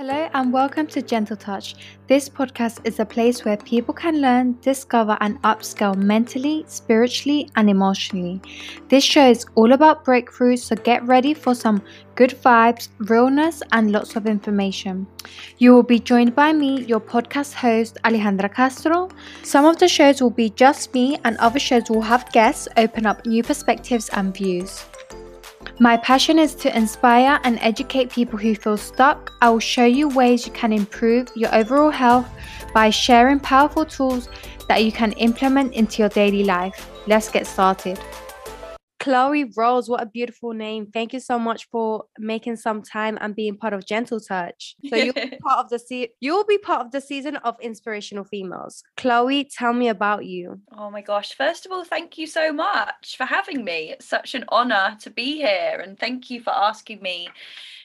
[0.00, 1.74] Hello and welcome to Gentle Touch.
[2.06, 7.68] This podcast is a place where people can learn, discover, and upscale mentally, spiritually, and
[7.68, 8.40] emotionally.
[8.88, 11.82] This show is all about breakthroughs, so get ready for some
[12.14, 15.06] good vibes, realness, and lots of information.
[15.58, 19.10] You will be joined by me, your podcast host, Alejandra Castro.
[19.42, 23.04] Some of the shows will be just me, and other shows will have guests open
[23.04, 24.86] up new perspectives and views.
[25.78, 29.32] My passion is to inspire and educate people who feel stuck.
[29.40, 32.28] I will show you ways you can improve your overall health
[32.74, 34.28] by sharing powerful tools
[34.68, 36.90] that you can implement into your daily life.
[37.06, 37.98] Let's get started.
[39.00, 40.86] Chloe Rose, what a beautiful name.
[40.92, 44.76] Thank you so much for making some time and being part of Gentle Touch.
[44.88, 48.24] So you'll be part of the se- you'll be part of the season of inspirational
[48.24, 48.82] females.
[48.98, 50.60] Chloe, tell me about you.
[50.76, 51.32] Oh my gosh.
[51.32, 53.90] First of all, thank you so much for having me.
[53.90, 57.28] It's such an honor to be here and thank you for asking me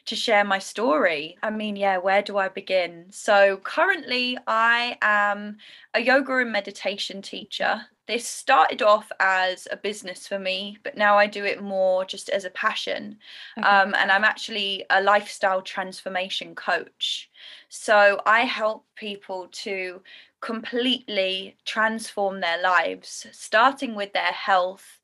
[0.06, 1.38] to share my story.
[1.42, 3.08] I mean, yeah, where do I begin?
[3.10, 5.58] So, currently, I am
[5.94, 7.82] a yoga and meditation teacher.
[8.08, 12.30] This started off as a business for me, but now I do it more just
[12.30, 13.18] as a passion.
[13.58, 13.68] Okay.
[13.68, 17.30] Um, and I'm actually a lifestyle transformation coach.
[17.70, 20.02] So, I help people to
[20.42, 25.00] completely transform their lives, starting with their health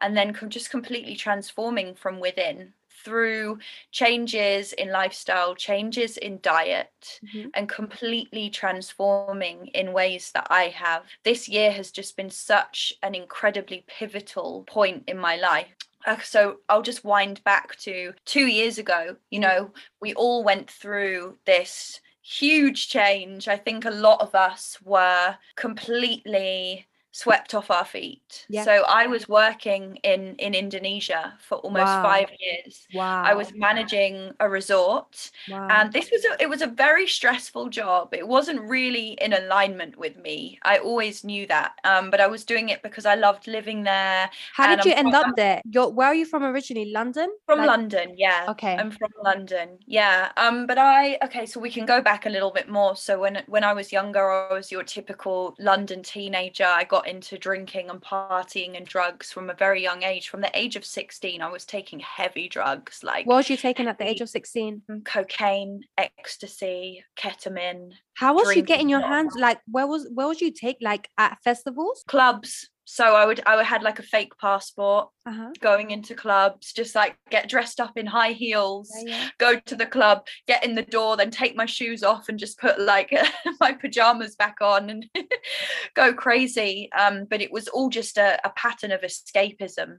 [0.00, 2.72] and then just completely transforming from within
[3.06, 3.60] through
[3.92, 7.50] changes in lifestyle, changes in diet, mm-hmm.
[7.54, 11.04] and completely transforming in ways that I have.
[11.22, 15.68] This year has just been such an incredibly pivotal point in my life.
[16.04, 19.16] Uh, so I'll just wind back to two years ago.
[19.30, 23.46] You know, we all went through this huge change.
[23.46, 28.44] I think a lot of us were completely swept off our feet.
[28.50, 28.62] Yeah.
[28.62, 32.02] So I was working in in Indonesia for almost wow.
[32.02, 32.86] 5 years.
[32.92, 33.22] Wow.
[33.24, 35.66] I was managing a resort wow.
[35.70, 38.12] and this was a, it was a very stressful job.
[38.12, 40.58] It wasn't really in alignment with me.
[40.62, 41.72] I always knew that.
[41.84, 44.28] Um, but I was doing it because I loved living there.
[44.52, 45.62] How did you I'm end from, up there?
[45.64, 46.92] You're, where are you from originally?
[46.92, 47.30] London?
[47.46, 47.68] From like...
[47.68, 48.44] London, yeah.
[48.50, 48.76] Okay.
[48.76, 49.78] I'm from London.
[49.86, 50.32] Yeah.
[50.36, 52.94] Um but I okay, so we can go back a little bit more.
[52.94, 56.68] So when when I was younger, I was your typical London teenager.
[56.68, 60.28] I got into drinking and partying and drugs from a very young age.
[60.28, 63.86] From the age of 16, I was taking heavy drugs like What was you taking
[63.86, 64.82] at the age of 16?
[64.90, 65.04] Mm.
[65.04, 67.92] Cocaine, ecstasy, ketamine.
[68.14, 71.38] How was you getting your hands like where was where was you take like at
[71.44, 72.02] festivals?
[72.08, 75.50] Clubs, so I would I had like a fake passport uh-huh.
[75.60, 79.28] going into clubs just like get dressed up in high heels yeah, yeah.
[79.38, 82.60] go to the club get in the door then take my shoes off and just
[82.60, 83.12] put like
[83.60, 85.06] my pajamas back on and
[85.94, 89.98] go crazy um but it was all just a, a pattern of escapism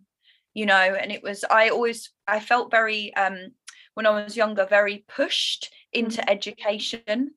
[0.53, 3.49] you know and it was I always I felt very um
[3.95, 6.29] when I was younger very pushed into mm-hmm.
[6.29, 7.31] education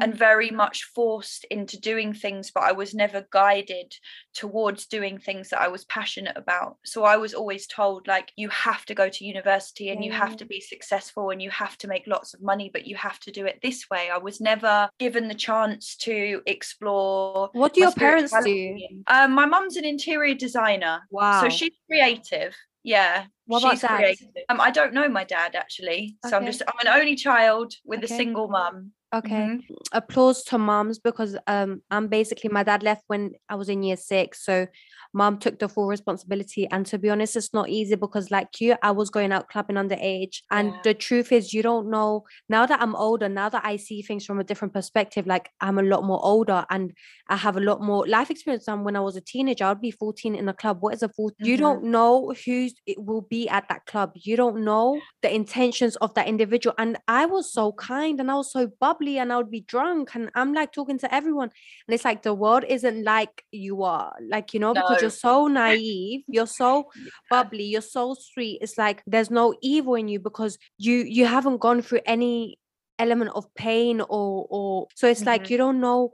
[0.00, 0.16] and mm.
[0.16, 3.92] very much forced into doing things, but I was never guided
[4.34, 6.76] towards doing things that I was passionate about.
[6.84, 10.36] So I was always told, like, you have to go to university and you have
[10.38, 13.32] to be successful and you have to make lots of money, but you have to
[13.32, 14.08] do it this way.
[14.12, 17.50] I was never given the chance to explore.
[17.52, 18.78] What do your parents do?
[19.06, 21.00] Um, my mum's an interior designer.
[21.10, 21.42] Wow.
[21.42, 22.54] So she's creative.
[22.84, 23.26] Yeah.
[23.46, 23.98] What she's about dad?
[23.98, 24.28] Creative.
[24.48, 26.16] Um, I don't know my dad actually.
[26.26, 28.12] So I'm just I'm an only child with okay.
[28.12, 28.92] a single mum.
[29.14, 29.30] Okay.
[29.30, 29.74] Mm-hmm.
[29.92, 33.96] Applause to moms because um I'm basically my dad left when I was in year
[33.96, 34.44] six.
[34.44, 34.66] So
[35.14, 36.66] mom took the full responsibility.
[36.70, 39.76] And to be honest, it's not easy because like you, I was going out clubbing
[39.76, 40.38] underage.
[40.50, 40.80] And yeah.
[40.84, 44.24] the truth is you don't know now that I'm older, now that I see things
[44.24, 46.92] from a different perspective, like I'm a lot more older and
[47.28, 49.64] I have a lot more life experience than when I was a teenager.
[49.64, 50.78] I'd be 14 in a club.
[50.80, 51.34] What is a 14?
[51.34, 51.50] Mm-hmm.
[51.50, 54.12] You don't know who it will be at that club.
[54.14, 56.74] You don't know the intentions of that individual.
[56.78, 59.60] And I was so kind and I was so bubbly bubbly and I would be
[59.60, 61.50] drunk and I'm like talking to everyone.
[61.86, 64.80] And it's like the world isn't like you are, like, you know, no.
[64.82, 66.90] because you're so naive, you're so
[67.30, 68.58] bubbly, you're so sweet.
[68.62, 72.58] It's like there's no evil in you because you you haven't gone through any
[72.98, 75.30] element of pain or or so it's mm-hmm.
[75.30, 76.12] like you don't know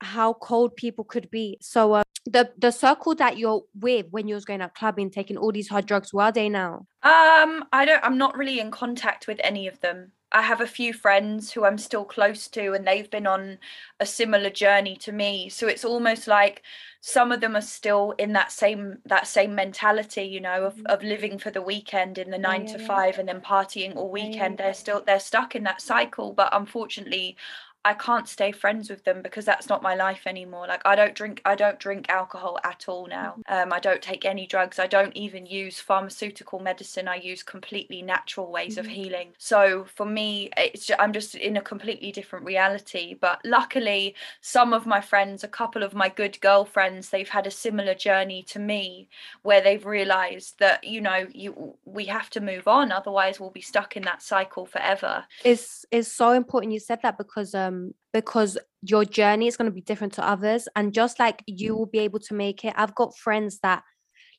[0.00, 1.58] how cold people could be.
[1.60, 5.36] So uh, the the circle that you're with when you was going out clubbing, taking
[5.36, 6.86] all these hard drugs, where are they now?
[7.02, 8.04] Um, I don't.
[8.04, 10.12] I'm not really in contact with any of them.
[10.32, 13.58] I have a few friends who I'm still close to, and they've been on
[13.98, 15.48] a similar journey to me.
[15.48, 16.62] So it's almost like
[17.00, 20.86] some of them are still in that same that same mentality, you know, of, mm-hmm.
[20.86, 23.20] of living for the weekend in the nine yeah, to five yeah.
[23.20, 24.58] and then partying all weekend.
[24.58, 26.32] They're still they're stuck in that cycle.
[26.32, 27.36] But unfortunately,
[27.82, 30.66] I can't stay friends with them because that's not my life anymore.
[30.66, 33.36] Like I don't drink I don't drink alcohol at all now.
[33.48, 33.54] Mm-hmm.
[33.54, 34.78] Um I don't take any drugs.
[34.78, 37.08] I don't even use pharmaceutical medicine.
[37.08, 38.90] I use completely natural ways of Mhm.
[38.98, 39.28] healing.
[39.38, 44.74] So for me it's ju- I'm just in a completely different reality, but luckily some
[44.74, 48.58] of my friends, a couple of my good girlfriends, they've had a similar journey to
[48.58, 49.08] me
[49.42, 53.68] where they've realized that you know you we have to move on otherwise we'll be
[53.72, 55.14] stuck in that cycle forever.
[55.44, 57.69] it's it's so important you said that because um
[58.12, 61.86] because your journey is going to be different to others and just like you will
[61.86, 63.82] be able to make it i've got friends that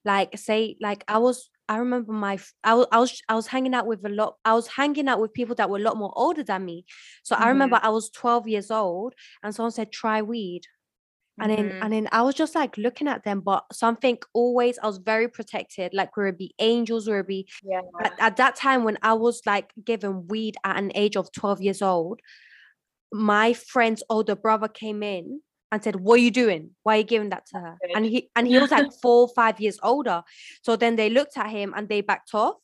[0.04, 3.88] like say like i was i remember my I I was i was hanging out
[3.88, 6.44] with a lot i was hanging out with people that were a lot more older
[6.44, 6.86] than me
[7.24, 9.13] so i remember i was 12 years old
[9.44, 10.63] and someone said try weed
[11.39, 11.80] and then Mhm.
[11.81, 15.27] and then I was just like looking at them, but something always I was very
[15.27, 15.94] protected.
[15.94, 17.81] Like we would be angels, we would be yeah.
[18.04, 21.62] at, at that time when I was like given weed at an age of 12
[21.62, 22.19] years old,
[23.12, 25.42] my friend's older brother came in
[25.72, 26.72] and said, What are you doing?
[26.84, 27.78] Why are you giving that to her?
[27.96, 30.24] And he and he was like four or five years older.
[30.63, 32.56] So then they looked at him and they backed off.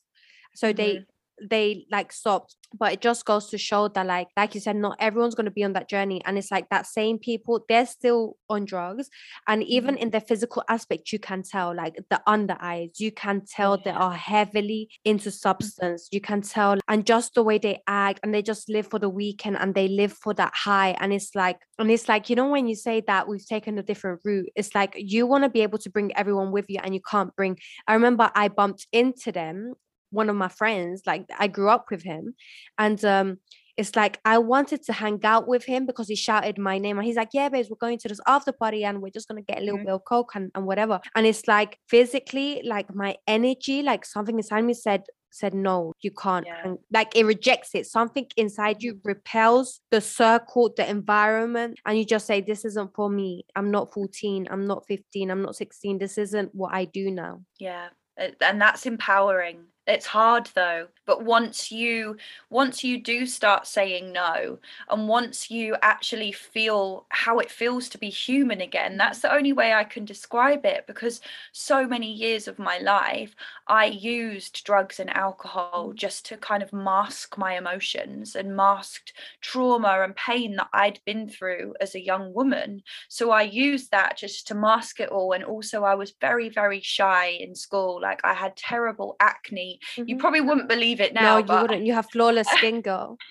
[0.54, 1.02] So they mm-hmm.
[1.42, 2.56] They like stopped.
[2.78, 5.64] But it just goes to show that like like you said, not everyone's gonna be
[5.64, 6.22] on that journey.
[6.24, 9.08] And it's like that same people, they're still on drugs.
[9.46, 10.02] And even mm-hmm.
[10.02, 13.90] in the physical aspect, you can tell like the under eyes, you can tell they
[13.90, 15.36] are heavily into mm-hmm.
[15.36, 16.08] substance.
[16.12, 19.08] You can tell and just the way they act and they just live for the
[19.08, 20.96] weekend and they live for that high.
[21.00, 23.82] And it's like, and it's like, you know, when you say that we've taken a
[23.82, 26.94] different route, it's like you want to be able to bring everyone with you and
[26.94, 27.58] you can't bring.
[27.86, 29.74] I remember I bumped into them,
[30.10, 32.34] one of my friends, like I grew up with him,
[32.78, 33.38] and um
[33.76, 37.06] it's like I wanted to hang out with him because he shouted my name and
[37.06, 39.58] he's like, Yeah, babes, we're going to this after party and we're just gonna get
[39.58, 39.84] a little Mhm.
[39.84, 40.98] bit of coke and, and whatever.
[41.14, 46.10] And it's like physically, like my energy, like something inside me said, said no, you
[46.10, 46.44] can't.
[46.46, 46.60] Yeah.
[46.64, 47.86] hang-" like it rejects it.
[47.86, 53.08] Something inside you repels the circle, the environment, and you just say, This isn't for
[53.08, 53.44] me.
[53.54, 55.98] I'm not 14, I'm not 15, I'm not 16.
[55.98, 57.42] This isn't what I do now.
[57.60, 59.58] yeah and that's empowering
[59.88, 62.16] it's hard though but once you
[62.50, 64.58] once you do start saying no
[64.90, 69.52] and once you actually feel how it feels to be human again that's the only
[69.52, 71.20] way i can describe it because
[71.52, 73.34] so many years of my life
[73.66, 75.94] i used drugs and alcohol Mm.
[75.94, 81.28] just to kind of mask my emotions and masked trauma and pain that i'd been
[81.28, 85.44] through as a young woman so i used that just to mask it all and
[85.44, 90.18] also i was very very shy in school like i had terrible acne you Mhm.
[90.18, 91.20] probably wouldn't believe it now.
[91.20, 91.86] no, now you but wouldn't.
[91.86, 93.16] You have flawless skin, girl.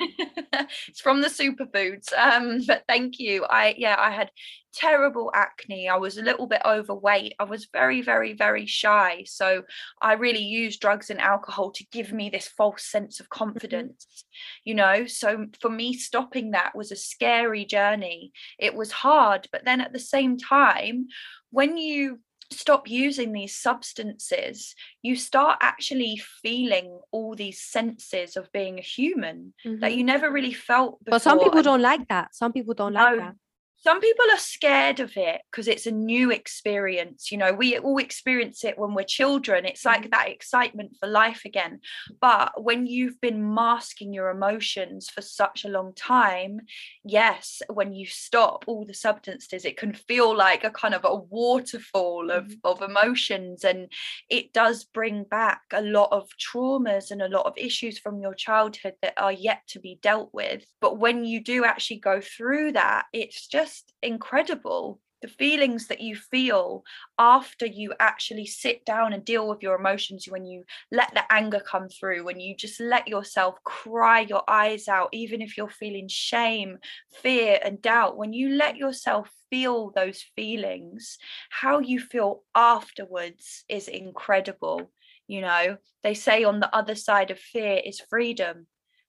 [0.88, 4.32] it's from the superfoods um but thank you i yeah i had
[4.74, 9.64] terrible acne i was a little bit overweight i was very very very shy so
[10.02, 14.26] i really used drugs and alcohol to give me this false sense of confidence
[14.64, 19.66] you know so for me stopping that was a scary journey it was hard but
[19.66, 21.08] then at the same time
[21.52, 22.20] when you
[22.52, 29.54] stop using these substances you start actually feeling all these senses of being a human
[29.66, 29.98] that Mhm.
[29.98, 31.16] you never really felt before.
[31.16, 32.34] But some people don't like that.
[32.34, 33.36] Some people don't like No, that.
[33.80, 37.98] Some people are scared of it because it's a new experience you know we all
[37.98, 40.12] experience it when we're children it's like Mhm.
[40.12, 41.80] that excitement for life again
[42.20, 46.62] but when you've been masking your emotions for such a long time
[47.04, 51.16] yes when you stop all the substances it can feel like a kind of a
[51.16, 52.60] waterfall of, Mhm.
[52.64, 53.92] of emotions and
[54.30, 58.34] it does bring back a lot of traumas and a lot of issues from your
[58.34, 62.72] childhood that are yet to be dealt with but when you do actually go through
[62.72, 63.67] that it's just
[64.02, 66.84] incredible the feelings that you feel
[67.18, 71.60] after you actually sit down and deal with your emotions when you let the anger
[71.60, 76.08] come through when you just let yourself cry your eyes out even if you're feeling
[76.08, 76.78] shame
[77.24, 81.18] fear and doubt when you let yourself feel those feelings
[81.50, 84.92] how you feel afterwards is incredible
[85.28, 85.78] you know?
[86.04, 88.68] They say on the other side of fear is freedom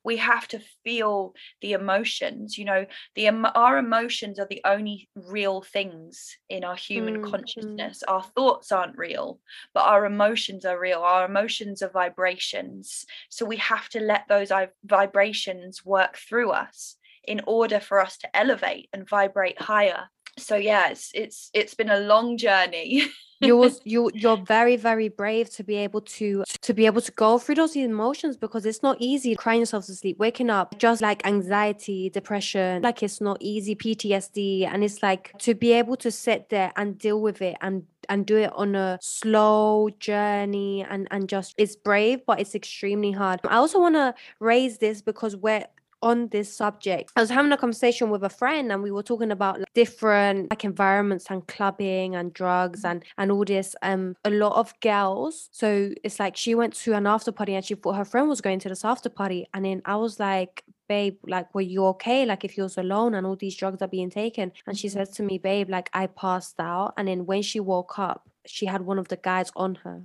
[0.09, 2.83] we have to feel the emotions you know
[3.15, 7.31] the emo- our emotions are the only real things in our human Mm, mm.
[7.31, 8.03] consciousness.
[8.09, 9.41] Our thoughts aren't real
[9.75, 11.01] but our emotions are real.
[11.01, 13.07] Our emotions are vibrations.
[13.29, 18.17] So we have to let those vi- vibrations work through us in order for us
[18.19, 23.05] to elevate and vibrate higher so yeah it's it's it's been a long journey.
[23.41, 27.13] You was you you're very very brave to be able to to be able to
[27.13, 31.01] go through those emotions because it's not easy crying yourself to sleep waking up just
[31.01, 36.11] like anxiety depression like it's not easy ptsd and it's like to be able to
[36.11, 41.07] sit there and deal with it and and do it on a slow journey and
[41.11, 43.41] and just it's brave but it's extremely hard.
[43.45, 45.67] I also want to raise this because we're
[46.03, 47.13] on this subject.
[47.17, 50.51] I was having a conversation with a friend and we were talking about like, different
[50.51, 53.75] like environments and clubbing and drugs and and all this.
[53.83, 55.49] Um a lot of girls.
[55.53, 58.41] So it's like she went to an after party and she thought her friend was
[58.41, 59.47] going to this after party.
[59.55, 62.25] And then I was like, babe, like, were you okay?
[62.25, 64.53] Like, if you was alone and all these drugs are being taken.
[64.67, 66.95] And she says to me, babe, like, I passed out.
[66.97, 70.03] And then when she woke up, she had one of the guys on her.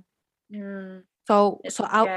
[0.52, 2.08] Mm, So, it's so I,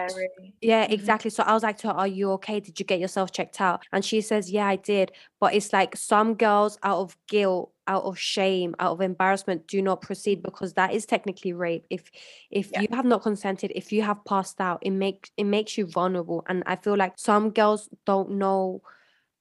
[0.61, 0.89] yeah, Mhm.
[0.89, 1.29] exactly.
[1.31, 2.59] So I was like to her, Are you okay?
[2.59, 3.83] Did you get yourself checked out?
[3.91, 5.11] And she says, Yeah, I did.
[5.39, 9.81] But it's like some girls, out of guilt, out of shame, out of embarrassment, do
[9.81, 11.85] not proceed because that is technically rape.
[11.89, 12.11] If
[12.51, 12.81] if Yeah.
[12.81, 16.43] you have not consented, if you have passed out, it makes it makes you vulnerable.
[16.47, 18.81] And I feel like some girls don't know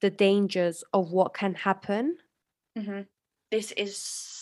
[0.00, 2.18] the dangers of what can happen.
[2.76, 3.02] hmm
[3.50, 3.96] This is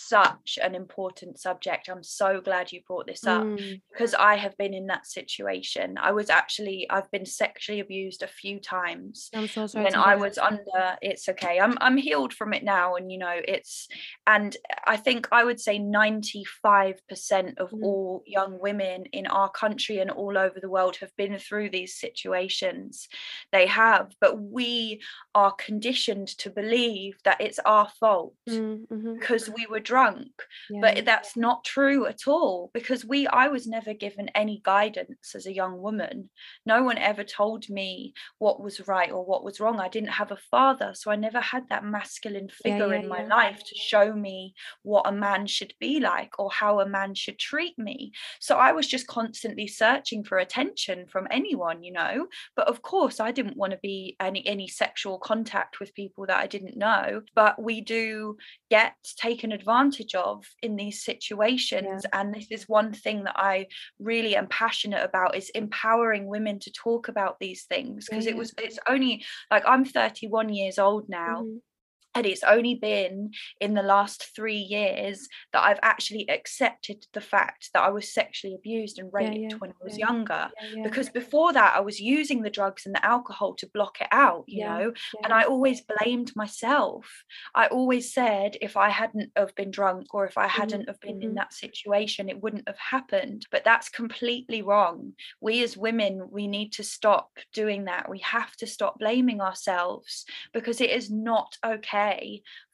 [0.08, 1.88] such an important subject.
[1.88, 5.96] I'm so glad you brought this up Mm, because I have been in that situation.
[5.98, 9.84] I was actually I've been sexually abused a few times I'm so sorry.
[9.84, 11.58] when I was under it's okay.
[11.60, 13.88] I'm I'm healed from it now and you know it's
[14.26, 14.56] and
[14.86, 17.82] I think I would say 95% of Mm.
[17.82, 21.98] all young women in our country and all over the world have been through these
[21.98, 23.08] situations.
[23.52, 25.00] They have, but we
[25.34, 30.80] are conditioned to believe that it's our fault Mm, mhm, because we were drunk yeah.
[30.80, 35.46] but that's not true at all because we i was never given any guidance as
[35.46, 36.28] a young woman
[36.66, 40.32] no one ever told me what was right or what was wrong i didn't have
[40.32, 43.36] a father so i never had that masculine Yeah, figure yeah, in my yeah.
[43.36, 47.38] life to show me what a man should be like or how a man should
[47.38, 48.10] treat me
[48.40, 53.20] so i was just constantly searching for attention from anyone you know but of course
[53.20, 57.22] i didn't want to be any any sexual contact with people that i didn't know
[57.36, 58.36] but we do
[58.70, 59.83] get taken advantage
[60.14, 63.66] of in these situations and this is one thing that i
[63.98, 68.32] really am passionate about is empowering women to talk about these things because yeah.
[68.32, 71.60] it was it's only like i'm 31 years old now Mhm.
[72.14, 77.70] And it's only been in the last three years that I've actually accepted the fact
[77.74, 80.06] that I was sexually abused and raped yeah, when I was yeah.
[80.06, 80.50] younger.
[80.62, 84.00] Yeah, yeah, Because before that, I was using the drugs and the alcohol to block
[84.00, 84.92] it out, you Yeah, know,
[85.22, 85.34] and.
[85.34, 87.24] I always blamed myself.
[87.56, 91.00] I always said if I hadn't have been drunk or if I mm-hmm, hadn't have
[91.00, 91.36] been in mm-hmm.
[91.38, 93.44] that situation, it wouldn't have happened.
[93.50, 95.14] But that's completely wrong.
[95.40, 98.08] We as women, we need to stop doing that.
[98.08, 102.03] We have to stop blaming ourselves because it is not okay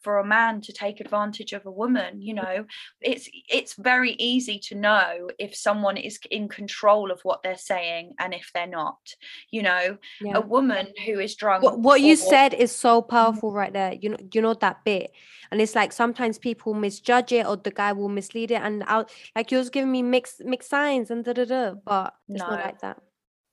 [0.00, 2.64] for a man to take advantage of a woman you know?
[3.00, 8.14] It's it's very easy to know if someone is in control of what they're saying
[8.18, 9.14] and if they're not
[9.50, 9.98] you know?
[10.20, 10.38] Yeah.
[10.38, 13.10] a woman who is drunk what, what you said is so mm-hmm.
[13.10, 15.12] powerful right there you know you know that bit.
[15.52, 19.10] And it's like sometimes people misjudge it or the guy will mislead it and out
[19.34, 22.64] like you was giving me mixed mixed signs and da da da but it's not
[22.64, 22.98] like that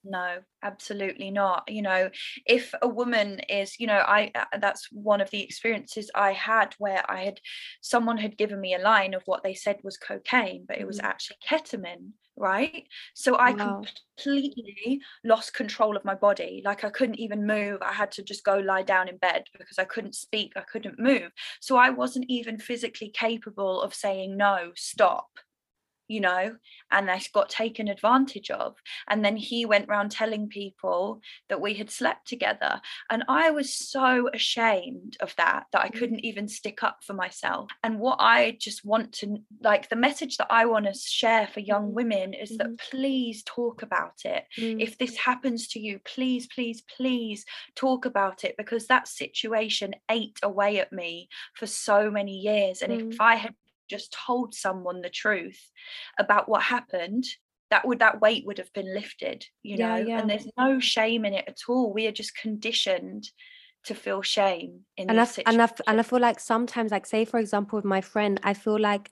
[0.09, 1.63] no absolutely not.
[1.67, 2.09] You know
[2.45, 6.73] if a woman is you know i uh, that's one of the experiences i had
[6.79, 7.39] where i had
[7.81, 10.99] someone had given me a line of what they said was cocaine but it was
[10.99, 11.03] Mhm.
[11.03, 12.87] actually ketamine right?
[13.15, 13.89] So i Wow.
[14.17, 16.61] completely lost control of my body.
[16.63, 17.81] Like i couldn't even move.
[17.81, 20.53] I had to just go lie down in bed because i couldn't speak.
[20.55, 21.31] I couldn't move.
[21.61, 25.29] So i wasn't even physically capable of saying no stop
[26.07, 26.55] you know
[26.91, 28.75] and I got taken advantage of
[29.07, 33.73] and then he went round telling people that we had slept together and i was
[33.73, 35.97] so ashamed of that that i Mhm.
[35.99, 40.37] couldn't even stick up for myself and what i just want to like the message
[40.37, 41.93] that i want to share for young Mhm.
[41.93, 42.57] women is Mhm.
[42.57, 47.45] that please talk about it Mm, if this happens to you please please please
[47.75, 52.91] talk about it because that situation ate away at me for so many years and
[52.91, 53.11] Mm.
[53.11, 53.55] if i had
[53.88, 55.72] just told someone the truth
[56.17, 57.25] about what happened
[57.70, 60.20] that would that weight would have been lifted you know yeah.
[60.20, 63.29] and there's no shame in it at all we are just conditioned
[63.84, 67.25] to feel shame in and I, and I, and I feel like sometimes like say
[67.25, 69.12] for example with my friend I feel like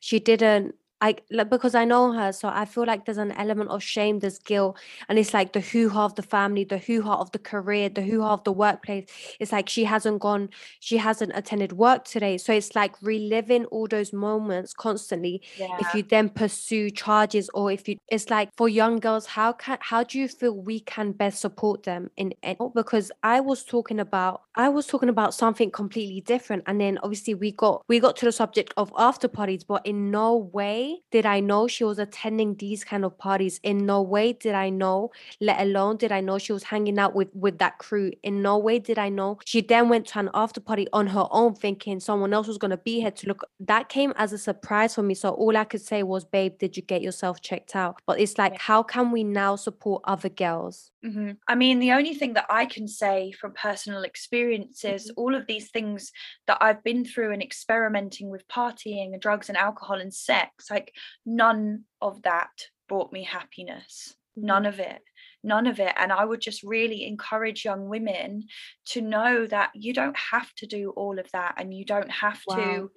[0.00, 3.70] she didn't I like because I know her so I feel like there's an element
[3.70, 7.30] of shame there's guilt and it's like the hoo-ha of the family the hoo-ha of
[7.32, 9.06] the career the hoo-ha of the workplace.
[9.40, 10.48] It's like she hasn't gone
[10.80, 12.38] she hasn't attended work today.
[12.38, 15.42] So it's like reliving all those moments constantly.
[15.58, 15.76] Yeah.
[15.80, 19.78] if you then pursue charges or if you it's like for young girls how can
[19.80, 24.00] how do you feel we can best support them in in- because i was talking
[24.00, 28.16] about i was talking about something completely different and then obviously we got we got
[28.16, 31.84] to the subject of after parties but in no way way did I know she
[31.84, 33.60] was attending these kind of parties.
[33.62, 37.14] In no way did I know, let alone did I know she was hanging out
[37.14, 38.12] with with that crew.
[38.22, 39.38] In no way did I know.
[39.44, 42.76] She then went to an after party on her own, thinking someone else was gonna
[42.76, 43.44] be here to look.
[43.60, 45.14] That came as a surprise for me.
[45.14, 48.38] So all I could say was, "Babe, did you get yourself checked out?" But it's
[48.38, 50.90] like, how can we now support other girls?
[51.06, 51.32] Mm-hmm.
[51.46, 55.20] I mean, the only thing that I can say from personal experiences, mm-hmm.
[55.20, 56.12] all of these things
[56.46, 60.92] that I've been through and experimenting with partying and drugs and alcohol and sex, like
[61.24, 62.50] none of that
[62.88, 64.14] brought me happiness.
[64.36, 64.68] None mm.
[64.68, 65.02] of it.
[65.42, 65.94] None of it.
[65.96, 68.44] And I would just really encourage young women
[68.92, 72.40] to know that you don't have to do all of that and you don't have
[72.46, 72.56] wow.
[72.56, 72.90] to.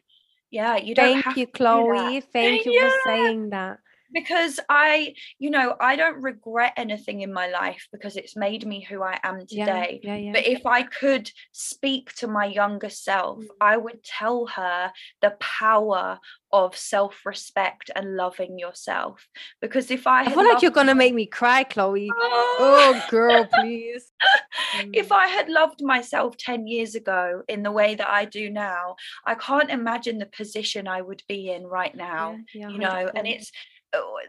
[0.52, 2.22] Yeah, you don't Thank you, Chloe.
[2.22, 2.90] Thank you yeah.
[2.90, 3.78] for saying that
[4.12, 8.86] because I, you know, I don't regret anything in my life because it's made me
[8.88, 10.00] who I am today.
[10.04, 10.32] Yeah, yeah, yeah.
[10.34, 13.48] But if I could speak to my younger self, mm.
[13.62, 16.20] I would tell her the power
[16.52, 19.28] of self-respect and loving yourself.
[19.62, 22.10] Because if I, I feel like you're gonna make me cry, Chloe.
[22.12, 24.12] Oh, oh girl, please.
[24.94, 25.16] if mm.
[25.16, 29.36] I had loved myself 10 years ago in the way that I do now, I
[29.36, 32.38] can't imagine the position I would be in right now.
[32.54, 33.52] you know, and it's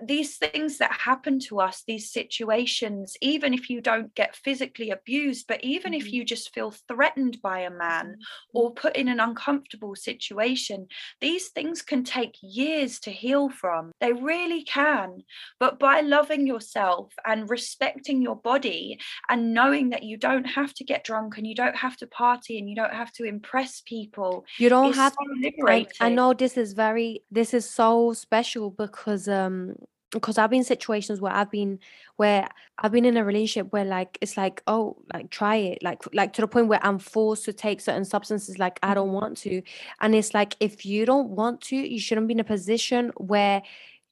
[0.02, 5.46] these things that happen to us, these situations, even if you don't get physically abused,
[5.46, 6.00] but even mm-hmm.
[6.00, 8.58] if you just feel threatened by a man mm-hmm.
[8.58, 10.86] or put in an uncomfortable situation,
[11.20, 13.92] these things can take years to heal from.
[14.00, 15.22] They really can.
[15.58, 18.98] But by loving yourself and respecting your body
[19.28, 22.58] and knowing that you don't have to get drunk and you don't have to party
[22.58, 26.56] and you don't have to impress people, you don't have so I, I know this
[26.56, 29.76] is very, this is so special because, um, um
[30.10, 31.78] because I've been in situations where I've been
[32.16, 36.02] where I've been in a relationship where like it's like oh like try it like
[36.12, 39.14] like to the point where I'm forced to take certain substances like I don't mm-hmm.
[39.14, 39.62] want to
[40.00, 43.62] and it's like if you don't want to you shouldn't be in a position where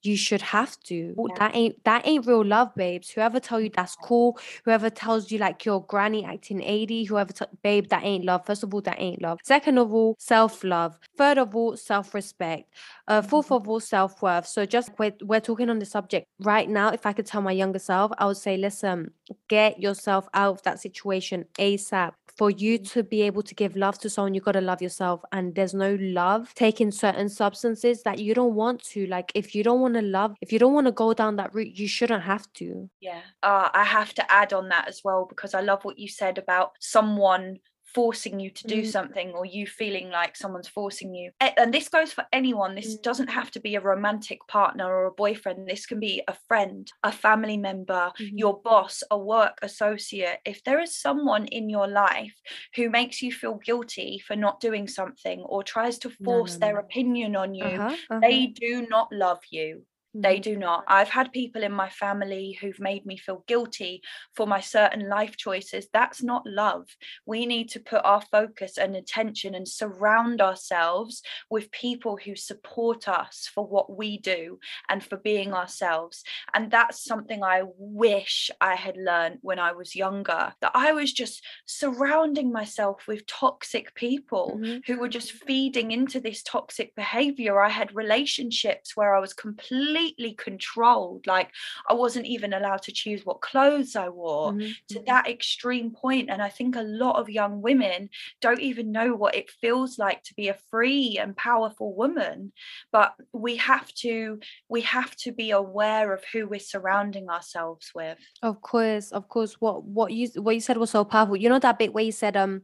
[0.02, 1.14] you should have to.
[1.16, 1.34] Yeah.
[1.38, 3.10] That ain't that ain't real love, babes.
[3.10, 7.44] Whoever tell you that's cool, whoever tells you like your granny acting 80, whoever t-
[7.62, 8.46] babe, that ain't love.
[8.46, 9.40] First of all, that ain't love.
[9.44, 10.98] Second of all, self-love.
[11.16, 12.72] Third of all, self-respect.
[13.06, 13.54] Uh, fourth mm-hmm.
[13.54, 14.46] of all, self-worth.
[14.46, 16.90] So just we're, we're talking on the subject right now.
[16.90, 19.10] If I could tell my younger self, I would say, listen,
[19.48, 22.90] get yourself out of that situation ASAP for you mm.
[22.92, 25.20] to be able to give love to someone, you got to love yourself.
[25.32, 29.06] And there's no love taking certain substances that you don't want to.
[29.08, 31.52] Like, if you don't want to love, if you don't want to go down that
[31.52, 32.88] route, you shouldn't have to.
[33.00, 33.20] Yeah.
[33.42, 36.38] Uh, I have to add on that as well because I love what you said
[36.38, 37.58] about someone
[37.98, 38.86] forcing you to do mm.
[38.86, 43.02] something or you feeling like someone's forcing you and this goes for anyone this mm.
[43.02, 46.92] doesn't have to be a romantic partner or a boyfriend this can be a friend
[47.02, 48.38] a family member mm-hmm.
[48.38, 52.36] your boss a work associate if there is someone in your life
[52.76, 56.66] who makes you feel guilty for not doing something or tries to force no, no,
[56.66, 56.72] no.
[56.72, 58.20] their opinion on you uh-huh, uh-huh.
[58.20, 59.82] they do not love you
[60.22, 60.42] they mm-hmm.
[60.42, 60.84] do not.
[60.88, 64.02] I've had people in my family who've made me feel guilty
[64.34, 65.86] for my certain life choices.
[65.92, 66.86] That's not love.
[67.26, 73.08] We need to put our focus and attention and surround ourselves with people who support
[73.08, 76.24] us for what we do and for being ourselves.
[76.54, 81.12] And that's something I wish I had learned when I was younger that I was
[81.12, 84.78] just surrounding myself with toxic people mm-hmm.
[84.86, 87.60] who were just feeding into this toxic behavior.
[87.60, 91.50] I had relationships where I was completely completely controlled like
[91.88, 94.70] i wasn't even allowed to choose what clothes i wore mm-hmm.
[94.88, 95.04] to mm-hmm.
[95.06, 95.98] that extreme point.
[95.98, 98.08] point and i think a lot of young women
[98.40, 102.52] don't even know what it feels like to be a free and powerful woman
[102.92, 108.18] but we have to we have to be aware of who we're surrounding ourselves with
[108.42, 111.58] of course of course what what you what you said was so powerful you know
[111.58, 112.62] that bit where you said um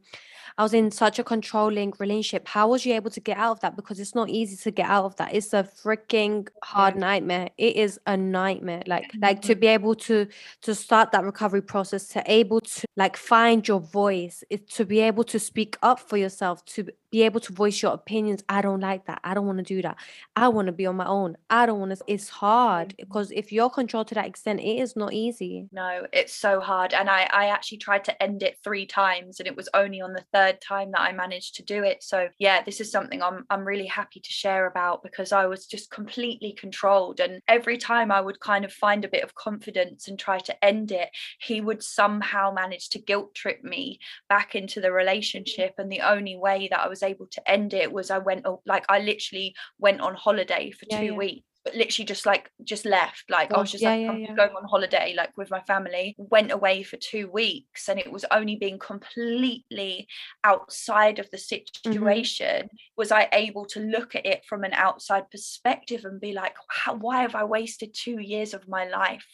[0.57, 2.47] I was in such a controlling relationship.
[2.47, 3.75] How was you able to get out of that?
[3.75, 5.33] Because it's not easy to get out of that.
[5.33, 7.34] It's a freaking hard nightmare.
[7.57, 8.83] It is a nightmare.
[8.87, 10.27] Like like to be able to
[10.61, 14.99] to start that recovery process, to able to like find your voice, it, to be
[14.99, 18.43] able to speak up for yourself, to be able to voice your opinions.
[18.49, 19.19] I don't like that.
[19.23, 19.97] I don't want to do that.
[20.35, 21.37] I want to be on my own.
[21.49, 22.03] I don't want to.
[22.07, 23.03] It's hard mm-hmm.
[23.03, 25.67] because if you're controlled to that extent, it is not easy.
[25.71, 26.93] No, it's so hard.
[26.93, 30.13] And I I actually tried to end it three times, and it was only on
[30.13, 32.03] the third third time that I managed to do it.
[32.03, 35.65] So yeah, this is something I'm I'm really happy to share about because I was
[35.65, 40.07] just completely controlled and every time I would kind of find a bit of confidence
[40.07, 43.99] and try to end it, he would somehow manage to guilt trip me
[44.29, 47.91] back into the relationship and the only way that I was able to end it
[47.91, 51.11] was I went oh, like I literally went on holiday for yeah, 2 yeah.
[51.13, 54.19] weeks but literally just like just left like i was just yeah, like yeah, I'm
[54.19, 54.35] yeah.
[54.35, 58.23] going on holiday like with my family went away for two weeks and it was
[58.31, 60.07] only being completely
[60.43, 61.37] outside of the
[61.85, 61.93] Mm-hmm.
[61.93, 66.55] situation was i able to look at it from an outside perspective and be like
[66.69, 69.25] How, why have i wasted two years of my life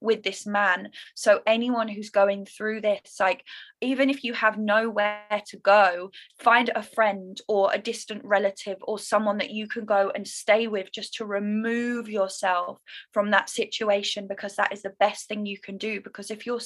[0.00, 3.44] with this man so anyone who's going through this like
[3.80, 8.98] even if you have nowhere to go find a friend or a distant relative or
[8.98, 12.78] someone that you can go and stay with just to remove yourself
[13.12, 16.60] from that situation because that is the best thing you can do because if you're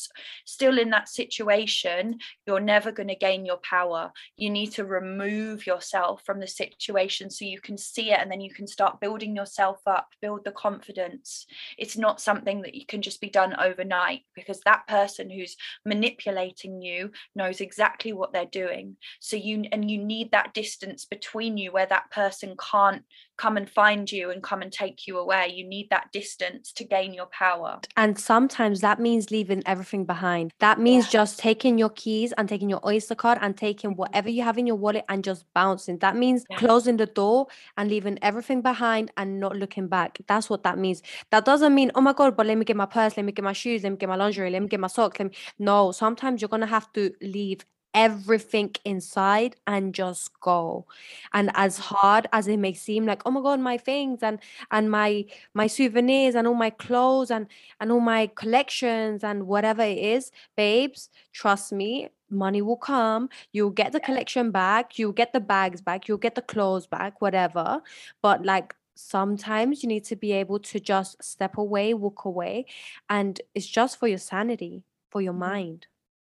[0.44, 4.12] still in that situation you're never going to gain your power.
[4.37, 8.40] You need to remove yourself from the situation so you can see it and then
[8.40, 11.47] you can start building yourself up build the confidence.
[11.77, 16.83] It's not something that you can just be done overnight because that person who's manipulating
[16.83, 18.97] you knows exactly what they're doing.
[19.21, 23.05] So you and you need that distance between you where that person can't
[23.38, 26.85] come and find you and come and take you away you need that distance to
[26.85, 30.53] gain your power And sometimes that means leaving everything behind.
[30.66, 31.20] That means Yeah.
[31.20, 34.66] just taking your keys and taking your Oyster card and taking whatever you have in
[34.66, 35.98] your wallet and just bouncing.
[35.98, 36.59] That means Yeah.
[36.62, 37.46] closing the door
[37.77, 40.18] and leaving everything behind and not looking back.
[40.27, 41.03] That's what that means.
[41.31, 43.44] That doesn't mean, oh my God, but let me get my purse, let me get
[43.44, 45.18] my shoes, let me get my lingerie, let me get my socks.
[45.18, 45.37] Let me...
[45.59, 47.61] No, sometimes you're going to have to leave
[47.94, 50.87] everything inside and just go.
[51.33, 54.38] And as hard as it may seem like oh my god my things and
[54.70, 55.24] and my
[55.55, 57.46] my souvenirs and all my clothes and
[57.81, 63.29] and all my collections and whatever it is babes trust me money will come.
[63.53, 67.20] You'll get the collection back you'll get the bags back you'll get the clothes back
[67.20, 67.83] whatever.
[68.22, 72.66] But like sometimes you need to be able to just step away walk away
[73.09, 75.38] and it's just for your sanity for your Mhm.
[75.38, 75.87] mind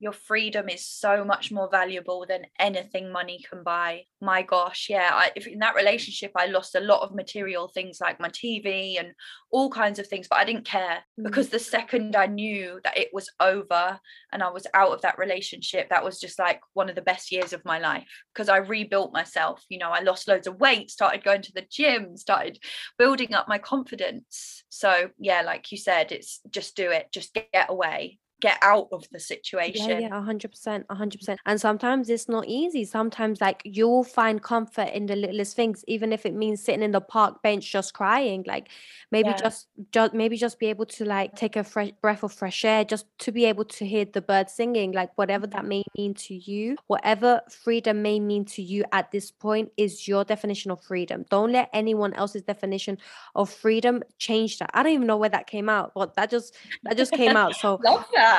[0.02, 4.02] your freedom is so much more valuable than anything money can buy.
[4.20, 8.00] My gosh yeah I, if in that relationship i lost a lot of material things
[8.00, 9.14] like my tv and
[9.52, 11.24] all kinds of things but i didn't care Mm.
[11.26, 14.00] because the second i knew that it was over
[14.32, 17.32] and i was out of that relationship that was just like one of the best
[17.32, 20.90] years of my life because i rebuilt myself you know i lost loads of weight
[20.92, 22.60] started going to the gym started
[22.98, 24.64] building up my confidence.
[24.70, 29.08] So yeah like you said it's just do it just get away get out of
[29.12, 31.40] the situation Yeah, yeah, a hundred percent, a hundred percent.
[31.46, 32.84] And sometimes it's not easy.
[32.84, 36.92] Sometimes like you'll find comfort in the littlest things, even if it means sitting in
[36.92, 38.44] the park bench just crying.
[38.48, 38.70] Like
[39.12, 39.38] maybe Yeah.
[39.38, 42.84] just just maybe just be able to like take a fresh breath of fresh air,
[42.84, 45.70] just to be able to hear the birds singing, like whatever that mm-hmm.
[45.70, 50.24] may mean to you, whatever freedom may mean to you at this point is your
[50.24, 51.26] definition of freedom.
[51.30, 52.98] Don't let anyone else's definition
[53.36, 54.72] of freedom change that.
[54.74, 57.56] I don't even know where that came out, but that just that just came out.
[57.56, 58.31] So love that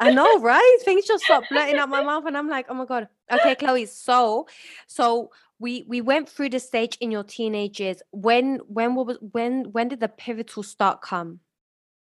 [0.00, 0.78] I know, right?
[0.84, 3.08] Things just stop blurting out my mouth, and I'm like, oh my god.
[3.30, 3.86] Okay, Chloe.
[3.86, 4.46] So,
[4.86, 8.02] so we we went through the stage in your teenage years.
[8.10, 11.40] When when was when when did the pivotal start come?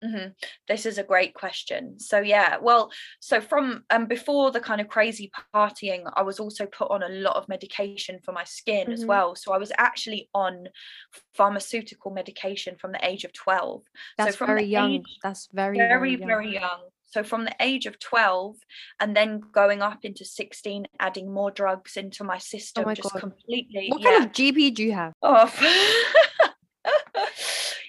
[0.03, 0.33] Mhm.
[0.67, 1.99] This is a great question.
[1.99, 6.65] So yeah, well, so from um before the kind of crazy partying, I was also
[6.67, 9.07] put on a lot of medication for my skin as Mhm.
[9.07, 9.35] well.
[9.35, 10.69] So I was actually on
[11.33, 13.83] pharmaceutical medication from the age of 12.
[14.17, 14.93] That's so from very young.
[14.93, 16.27] age That's very very very young.
[16.27, 16.79] very young.
[17.11, 18.55] So from the age of 12
[18.99, 23.11] and then going up into 16 adding more drugs into my system Oh my just
[23.13, 23.19] God.
[23.19, 25.13] completely What yeah kind of GP do you have?
[25.23, 25.59] off.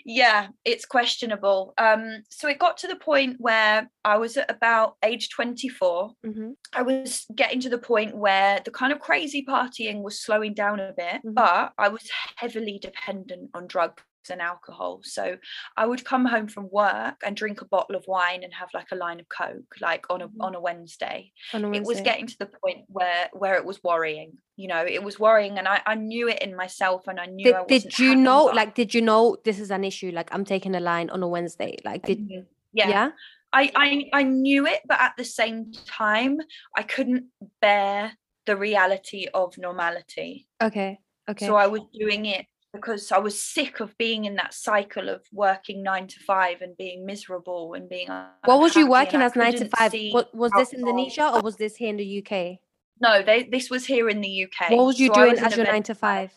[0.04, 1.74] yeah, it's questionable.
[1.78, 6.12] Um, so it got to the point where I was at about age 24.
[6.26, 6.54] Mhm.
[6.74, 10.80] I was getting to the point where the kind of crazy partying was slowing down
[10.80, 11.35] a bit, Mhm.
[11.35, 15.00] but I was heavily dependent on drugs and alcohol.
[15.02, 15.38] So
[15.76, 18.88] I would come home from work and drink a bottle of wine and have like
[18.92, 20.35] a line of coke, like on a Mhm.
[20.40, 23.83] on a Wednesday On a it was getting to the point where where it was
[23.83, 27.26] worrying you know it was worrying and i, I knew it in myself and i
[27.26, 28.44] knew I Did, wasn't did you know?
[28.44, 30.11] Like, did you know this is an issue?
[30.12, 31.76] Like, I'm taking a line on a Wednesday.
[31.85, 32.46] Like, did Mhm.
[32.72, 33.11] yeah, yeah?
[33.52, 36.38] I, I i knew it but at the same time
[36.76, 37.24] i couldn't
[37.61, 38.12] bear
[38.46, 41.00] the reality of normality Okay.
[41.28, 41.46] Okay.
[41.46, 45.22] so i was doing it because i was sick of being in that cycle of
[45.33, 48.09] working nine to five and being miserable and being
[48.44, 49.92] what was you working as nine to five?
[50.12, 50.72] What was this.
[50.72, 52.59] Indonesia or was this here in the UK?
[53.00, 55.56] no they this was here in the uk What was you So doing an as
[55.56, 56.33] your nine to five?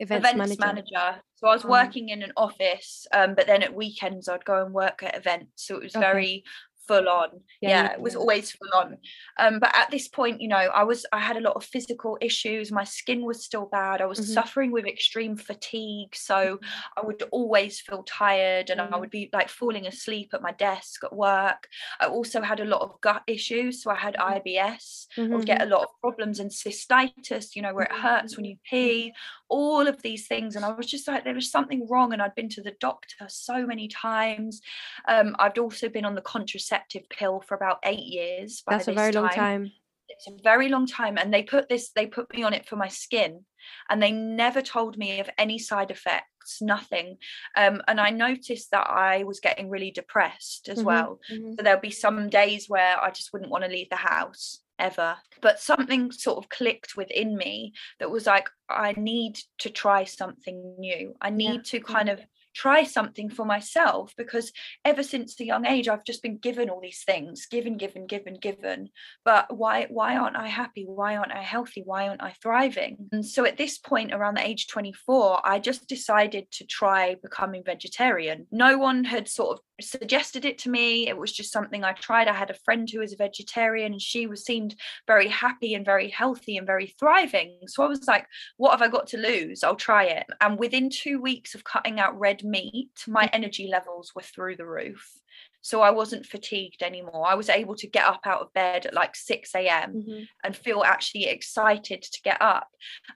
[0.00, 0.66] Events, events manager.
[0.66, 1.22] manager.
[1.36, 1.68] So I was Oh.
[1.68, 5.64] working in an office, um, but then at weekends I'd go and work at events.
[5.66, 6.00] So it was Okay.
[6.04, 6.44] very
[6.86, 7.42] full on.
[7.60, 8.98] Yeah, Yeah, it was always full on.
[9.38, 12.18] Um but at this point you know i was i had a lot of physical
[12.20, 12.72] issues.
[12.72, 14.00] My skin was still bad.
[14.00, 14.32] I was Mhm.
[14.32, 16.14] suffering with extreme fatigue.
[16.14, 16.58] So
[16.96, 18.98] i would always feel tired and i Mhm.
[18.98, 21.68] would be like falling asleep at my desk at work.
[22.00, 23.82] I also had a lot of gut issues.
[23.82, 27.62] So i had ibs I Mhm, would get a lot of problems and cystitis, you
[27.62, 29.12] know, where it hurts when you pee,
[29.52, 30.56] all of these things.
[30.56, 32.12] And I was just like, there was something wrong.
[32.12, 34.62] And I'd been to the doctor so many times.
[35.06, 38.62] Um, I'd also been on the contraceptive pill for about eight years.
[38.66, 39.70] That's a very long time.
[40.08, 41.18] It's a very long time.
[41.18, 43.44] And they put this, they put me on it for my skin.
[43.88, 47.18] And they never told me of any side effects, nothing.
[47.54, 51.20] Um, and I noticed that I was getting really depressed as Mhm, well.
[51.30, 51.56] mhm.
[51.56, 55.16] So there'll be some days where I just wouldn't want to leave the house ever.
[55.40, 60.76] But something sort of clicked within me that was like, I need to try something
[60.78, 61.14] new.
[61.20, 62.14] I need to kind mm.
[62.14, 62.20] of
[62.54, 64.52] try something for myself because
[64.84, 68.34] ever since a young age I've just been given all these things given given given
[68.34, 68.90] given.
[69.24, 70.84] But why why aren't I happy?
[70.86, 71.82] Why aren't I healthy?
[71.84, 73.08] Why aren't I thriving?
[73.12, 77.62] And so at this point around the age 24 I just decided to try becoming
[77.64, 78.46] vegetarian.
[78.50, 81.08] No one had sort of suggested it to me.
[81.08, 82.28] It was just something I tried.
[82.28, 85.84] I had a friend who was a vegetarian and she was seemed very happy and
[85.84, 87.58] very healthy and very thriving.
[87.66, 89.64] So I was like what have I got to lose?
[89.64, 90.26] I'll try it.
[90.40, 94.66] And within 2 weeks of cutting out red meat my energy levels were through the
[94.66, 95.22] roof
[95.62, 97.24] so I wasn't fatigued anymore.
[97.26, 99.92] I was able to get up out of bed at like 6 a.m.
[99.94, 100.28] Mhm.
[100.42, 102.68] and feel actually excited to get up.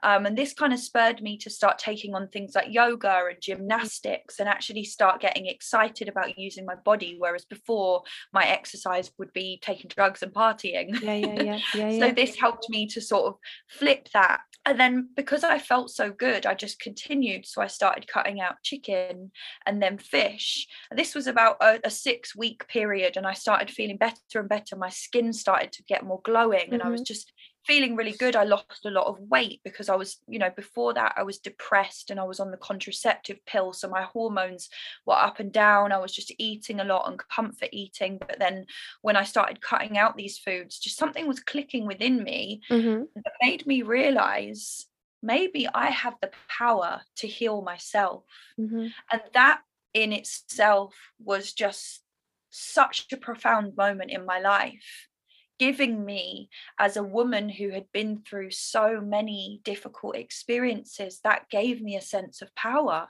[0.05, 3.41] Um, and this kind of spurred me to start taking on things like yoga and
[3.43, 7.17] gymnastics and actually start getting excited about using my body.
[7.19, 11.01] Whereas before, my exercise would be taking drugs and partying.
[11.03, 12.13] Yeah, yeah, yeah, yeah, so yeah.
[12.13, 13.35] this helped me to sort of
[13.69, 18.07] flip that and then because i felt so good i just continued so i started
[18.09, 19.31] cutting out chicken
[19.65, 20.67] and then fish.
[20.95, 24.77] This was about a, a six week period and i started feeling better and better.
[24.77, 27.13] My skin started to get more glowing and i was mm-hmm.
[27.13, 27.33] just
[27.67, 30.95] feeling really good i lost a lot of weight because i was you know before
[30.95, 34.69] that i was depressed and i was on the contraceptive pill so my hormones
[35.05, 38.65] were up and down i was just eating a lot and comfort eating but then
[39.03, 43.09] when i started cutting out these foods just something was clicking within me Mhm.
[43.15, 44.87] that made me realize
[45.23, 48.25] maybe I have the power to heal myself.
[48.61, 48.93] Mhm.
[49.11, 52.05] And that in itself was just
[52.51, 55.09] such a profound moment in my life,
[55.59, 61.81] giving me, as a woman who had been through so many difficult experiences, that gave
[61.81, 63.09] me a sense of power.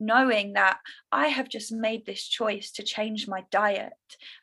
[0.00, 0.78] Knowing that
[1.10, 3.92] I have just made this choice to change my diet,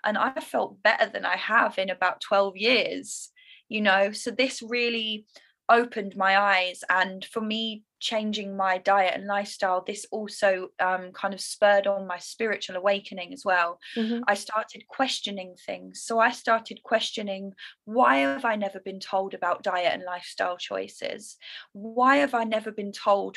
[0.03, 3.31] and I felt better than I have in about 12 years
[3.69, 5.25] you know so this really
[5.69, 10.49] opened my eyes and for me changing my diet and lifestyle this also
[10.87, 13.71] um, kind of spurred on my spiritual awakening as well.
[14.01, 14.21] Mhm.
[14.33, 15.91] i started questioning things.
[16.07, 17.43] So i started questioning
[17.97, 21.21] why have i never been told about diet and lifestyle choices?
[21.97, 23.33] Why have i never been told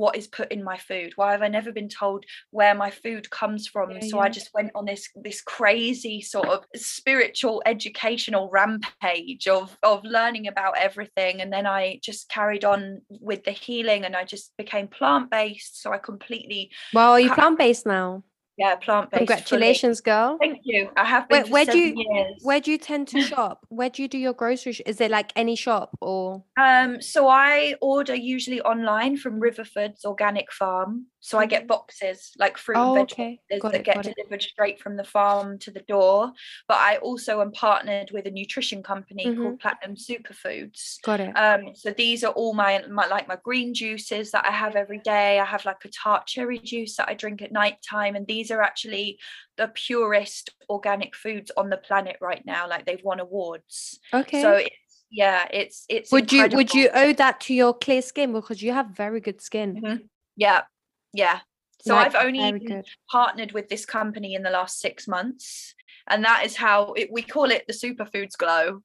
[0.00, 1.10] what is put in my food?
[1.20, 2.20] Why have i never been told
[2.58, 3.90] where my food comes from?
[3.90, 9.66] Yeah, so i just went on this this crazy sort of spiritual educational rampage of
[9.92, 11.34] of learning about everything.
[11.42, 12.82] And then i just carried on
[13.30, 17.38] with the healing and i just became plant-based so i completely Well, are you cut-
[17.38, 18.24] plant based now?
[18.58, 19.26] yeah plant-based fully.
[19.26, 20.36] Congratulations, girl.
[20.40, 23.20] thank you i have been Where, where do you years where do you tend to
[23.32, 23.64] shop?
[23.68, 24.72] Where do you do your grocery?
[24.72, 26.44] Sh- is it like any shop or?
[26.60, 31.06] Um, so I order usually online from Riverford's Organic Farm.
[31.22, 33.40] So I get boxes like fruit and Oh, vegetables okay.
[33.72, 33.84] That it.
[33.84, 34.16] get Got it.
[34.16, 36.32] delivered straight from the farm to the door.
[36.68, 39.38] But I also am partnered with a nutrition company Mhm.
[39.40, 40.98] called Platinum Superfoods.
[41.02, 41.36] Got it.
[41.36, 44.98] Um, so these are all my, my like my green juices that I have every
[45.00, 45.38] day.
[45.38, 48.50] I have like a tart cherry juice that I drink at night time, and these
[48.50, 49.18] are actually
[49.56, 52.68] the purest organic foods on the planet right now.
[52.68, 54.00] Like they've won awards.
[54.12, 54.40] Okay.
[54.40, 58.32] So it's yeah, it's it's would you would you owe that to your clear skin
[58.32, 59.80] because you have very good skin?
[59.82, 60.08] Mhm.
[60.36, 60.62] Yeah,
[61.12, 61.40] yeah.
[61.82, 62.86] So Like, I've only very been good.
[63.10, 65.74] partnered with this company in the last six months,
[66.08, 68.82] and that is how it, we call it the superfoods glow.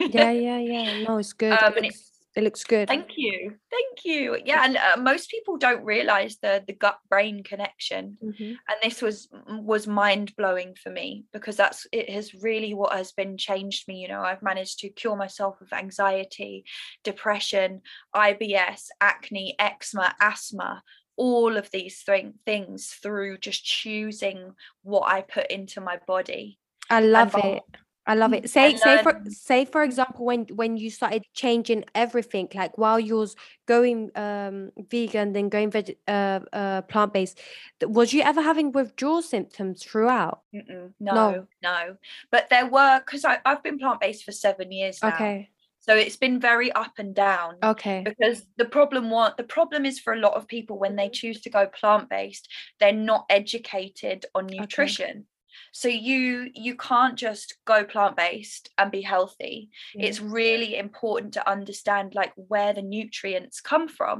[0.00, 1.02] Yeah, yeah, yeah.
[1.04, 1.52] No, it's good.
[1.52, 2.88] Um, it, looks, it looks good.
[2.88, 4.36] Thank you, thank you.
[4.44, 8.18] Yeah, and uh, most people don't realize the the gut brain connection.
[8.22, 8.50] Mhm.
[8.68, 13.12] and this was was mind blowing for me because that's it has really what has
[13.12, 16.64] been changed me you know i've managed to cure myself of anxiety
[17.04, 17.80] depression
[18.14, 20.82] ibs acne eczema asthma
[21.16, 24.52] all of these thing, things through just choosing
[24.82, 26.58] what i put into my body
[26.90, 27.62] I love it.
[28.08, 28.48] I love it.
[28.48, 33.00] Say I say for say for example when when you started changing everything, like while
[33.00, 33.34] you was
[33.66, 37.40] going um vegan, then going veg uh uh plant-based,
[37.82, 40.42] was you ever having withdrawal symptoms throughout?
[40.52, 40.92] No.
[41.00, 41.96] no, no.
[42.30, 45.08] But there were because I've been plant-based for seven years now.
[45.08, 45.50] Okay.
[45.86, 47.54] So it's been very up and down.
[47.62, 48.02] Okay.
[48.04, 51.40] because the problem what the problem is for a lot of people when they choose
[51.42, 52.48] to go plant-based
[52.80, 55.24] they're not educated on nutrition Okay.
[55.72, 60.06] so you you can't just go plant-based and be healthy Yeah.
[60.06, 64.18] it's really important to understand like where the nutrients come from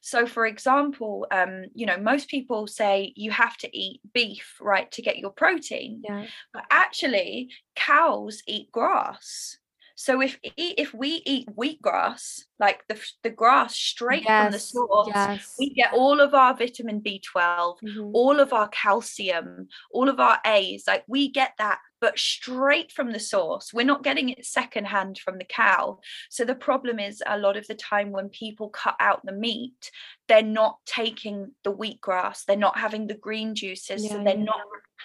[0.00, 4.90] so for example um you know most people say you have to eat beef right
[4.92, 6.24] to get your protein Yeah.
[6.54, 9.58] but actually cows eat grass
[10.00, 15.56] so if if we eat wheatgrass like the the grass straight from the source Yes.
[15.58, 18.10] we get all of our vitamin b12 Mhm.
[18.14, 23.10] all of our calcium all of our a's like we get that but straight from
[23.10, 25.98] the source we're not getting it secondhand from the cow
[26.30, 29.90] so the problem is a lot of the time when people cut out the meat
[30.28, 34.44] they're not taking the wheatgrass they're not having the green juices so they're yeah.
[34.44, 34.60] not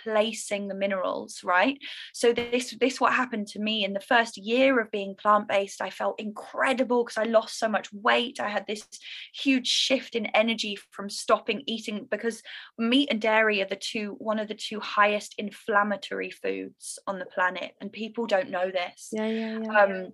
[0.05, 1.79] replacing the minerals right
[2.13, 5.89] so this this what happened to me in the first year of being plant-based i
[5.89, 8.85] felt incredible because i lost so much weight i had this
[9.33, 12.41] huge shift in energy from stopping eating because
[12.77, 17.25] meat and dairy are the two one of the two highest inflammatory foods on the
[17.25, 19.83] planet and people don't know this Yeah, yeah, yeah.
[19.83, 20.13] um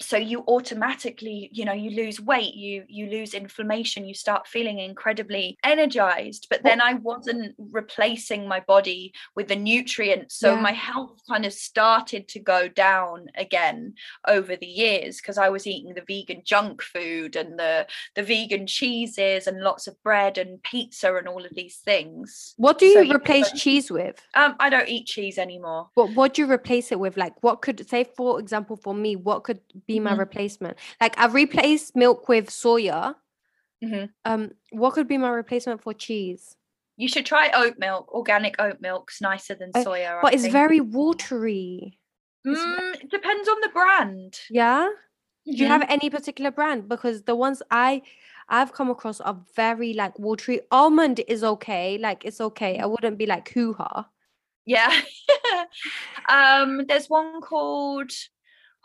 [0.00, 4.78] so you automatically you know you lose weight you you lose inflammation you start feeling
[4.78, 10.60] incredibly energized but then i wasn't replacing my body with the nutrients so Yeah.
[10.60, 13.94] my health kind of started to go down again
[14.28, 18.66] over the years because i was eating the vegan junk food and the the vegan
[18.66, 23.02] cheeses and lots of bread and pizza and all of these things What do you
[23.02, 24.20] you replace don't- cheese with?
[24.34, 27.16] um i don't eat cheese anymore What what do you replace it with?
[27.16, 30.18] Like what could say for example for me, what could be my Mhm.
[30.18, 30.76] replacement?
[31.00, 33.16] Like I've replaced milk with soya.
[33.84, 34.10] Mhm.
[34.24, 36.56] Um, what could be my replacement for cheese?
[36.98, 40.44] you should try oat milk organic oat milk's nicer than Uh, soya I But it's
[40.44, 40.52] think.
[40.52, 41.98] very watery.
[42.46, 44.40] Mm, it depends on the brand.
[44.48, 44.88] Yeah.
[45.44, 45.68] Do you Mhm.
[45.68, 46.88] have any particular brand?
[46.88, 48.02] Because the ones I
[48.48, 50.60] I've come across are very like watery.
[50.70, 52.78] Almond is okay, like it's okay.
[52.78, 54.08] I wouldn't be like hoo ha.
[54.64, 54.90] Yeah.
[56.28, 58.10] um, there's one called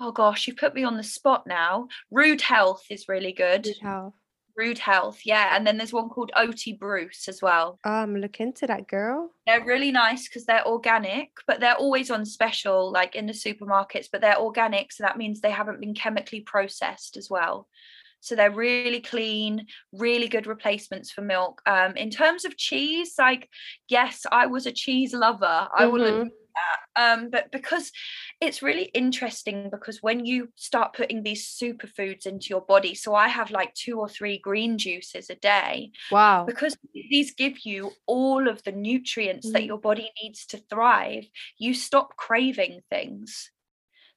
[0.02, 1.88] oh gosh, you put me on the spot now.
[2.10, 3.64] Rude Health is really good.
[3.64, 4.16] Good health.
[4.58, 5.56] Rude Health, yeah.
[5.56, 7.80] And then there's one called Oti Bruce as well.
[7.84, 9.32] Um, look into that girl.
[9.48, 14.08] They're really nice because they're organic, but they're always on special, like in the supermarkets,
[14.12, 14.92] but they're organic.
[14.92, 17.68] So that means they haven't been chemically processed as well.
[18.20, 21.62] So they're really clean, really good replacements for milk.
[21.66, 23.50] Um, in terms of cheese, like,
[23.88, 25.68] yes, I was a cheese lover.
[25.76, 27.02] I will that.
[27.02, 27.92] Um, but because
[28.42, 33.28] it's really interesting because when you start putting these superfoods into your body, so I
[33.28, 36.46] have like two or three green juices a day, Wow.
[36.48, 39.68] because these give you all of the nutrients that Mhm.
[39.68, 41.26] your body needs to thrive
[41.58, 43.52] you stop craving things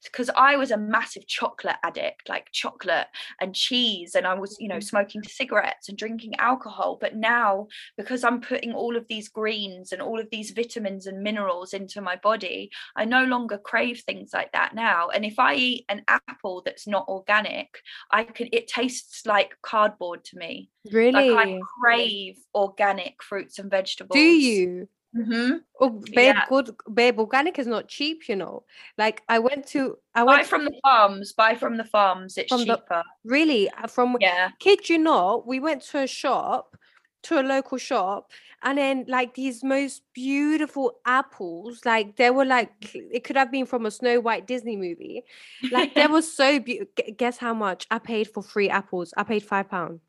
[0.05, 3.07] because i was a massive chocolate addict like chocolate
[3.41, 4.83] and cheese and i was you know Mhm.
[4.83, 10.03] smoking cigarettes and drinking alcohol but now because i'm putting all of these greens and
[10.03, 14.53] all of these vitamins and minerals into my body i no longer crave things like
[14.53, 17.79] that now and if i eat an apple that's not organic
[18.11, 21.31] i can it tastes like cardboard to me Really?
[21.31, 24.11] like I crave organic fruits and vegetables.
[24.13, 24.89] Do you?
[25.17, 25.59] Mm-hmm.
[25.81, 26.45] Oh, babe, Yeah.
[26.49, 27.19] good babe.
[27.21, 28.65] Organic is not cheap, you know.
[28.99, 31.33] Like I went to, I Buy went from the farms.
[31.33, 32.37] Buy from the farms.
[32.37, 33.03] It's From the- cheaper.
[33.25, 34.51] really uh, from Yeah.
[34.59, 36.77] kid you not, we went to a shop,
[37.25, 42.73] to a local shop, and then like these most beautiful apples, like they were like
[42.95, 45.23] it could have been from a Snow White Disney movie.
[45.71, 46.93] Like they were so beautiful.
[47.17, 49.15] Guess how much I paid for three apples?
[49.17, 50.01] I paid five pound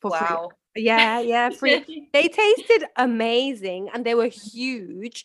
[0.00, 0.50] for wow.
[0.78, 1.84] Yeah, yeah, free.
[2.12, 5.24] they tasted amazing and they were huge,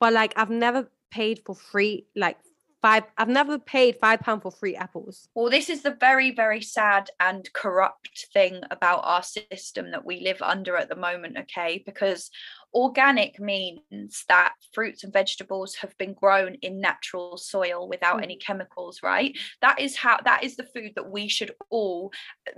[0.00, 2.38] but like I've never paid for free like
[2.82, 3.04] five.
[3.16, 5.28] I've never paid five pound for free apples.
[5.34, 10.20] Well, this is the very, very sad and corrupt thing about our system that we
[10.20, 11.82] live under at the moment, okay?
[11.86, 12.30] Because
[12.74, 18.24] organic means that fruits and vegetables have been grown in natural soil without mm.
[18.24, 19.36] any chemicals, right?
[19.60, 22.12] That is how that is the food that we should all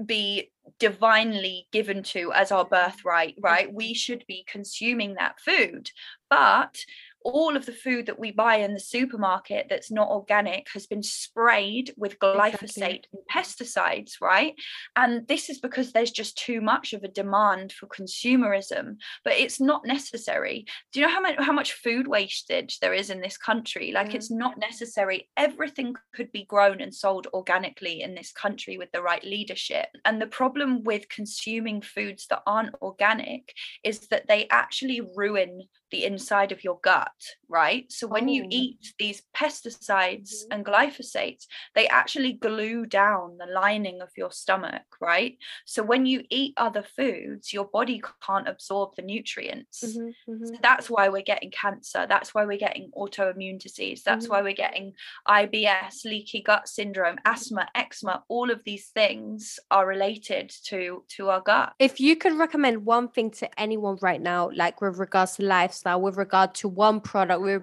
[0.04, 3.72] be divinely given to as our birthright, right?
[3.72, 5.90] We should be consuming that food.
[6.30, 6.76] But
[7.24, 11.02] all of the food that we buy in the supermarket that's not organic has been
[11.02, 13.08] sprayed with glyphosate Exactly.
[13.12, 14.54] and pesticides, right?
[14.94, 19.60] And this is because there's just too much of a demand for consumerism, but it's
[19.60, 20.66] not necessary.
[20.92, 23.90] Do you know how much how much food wastage there is in this country?
[23.92, 25.28] Like it's not necessary.
[25.36, 29.86] Everything could be grown and sold organically in this country with the right leadership.
[30.04, 36.04] And the problem with consuming foods that aren't organic is that they actually ruin the
[36.04, 37.12] inside of your gut,
[37.48, 37.90] right?
[37.92, 38.50] So when you Oh.
[38.50, 40.50] eat these pesticides Mhm.
[40.50, 45.38] and glyphosates, they actually glue down the lining of your stomach, right?
[45.66, 49.82] So when you eat other foods, your body can't absorb the nutrients.
[49.82, 50.54] Mhm, mhm.
[50.54, 52.06] So that's why we're getting cancer.
[52.06, 54.02] That's why we're getting autoimmune disease.
[54.04, 54.28] That's Mhm.
[54.28, 54.94] why we're getting
[55.26, 58.24] IBS, leaky gut syndrome, asthma, eczema.
[58.28, 61.74] All of these things are related to to our gut.
[61.80, 65.42] If you could recommend one thing to anyone right now, like with regards to
[65.84, 67.62] lifestyle, with regard to one product, with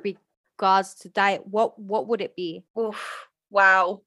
[0.60, 2.63] regards to diet, what what would it be?
[2.79, 4.02] Oof, wow.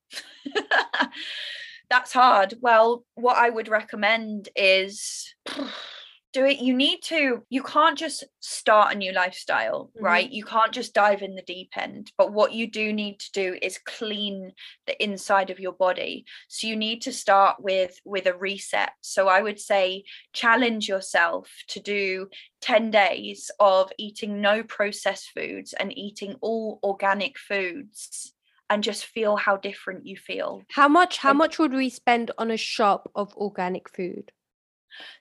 [1.91, 2.55] That's hard.
[2.61, 5.35] Well, what I would recommend is
[6.35, 6.59] do it.
[6.59, 10.03] You need to, you can't just start a new lifestyle, Mhm.
[10.03, 10.31] right?
[10.31, 12.13] You can't just dive in the deep end.
[12.19, 14.53] But what you do need to do is clean
[14.87, 16.27] the inside of your body.
[16.49, 18.93] So you need to start with with a reset.
[19.01, 22.29] So I would say challenge yourself to do
[22.61, 28.35] 10 days of eating no processed foods and eating all organic foods
[28.69, 30.63] and just feel how different you feel.
[30.71, 34.33] How much how much would we spend on a shop of organic food?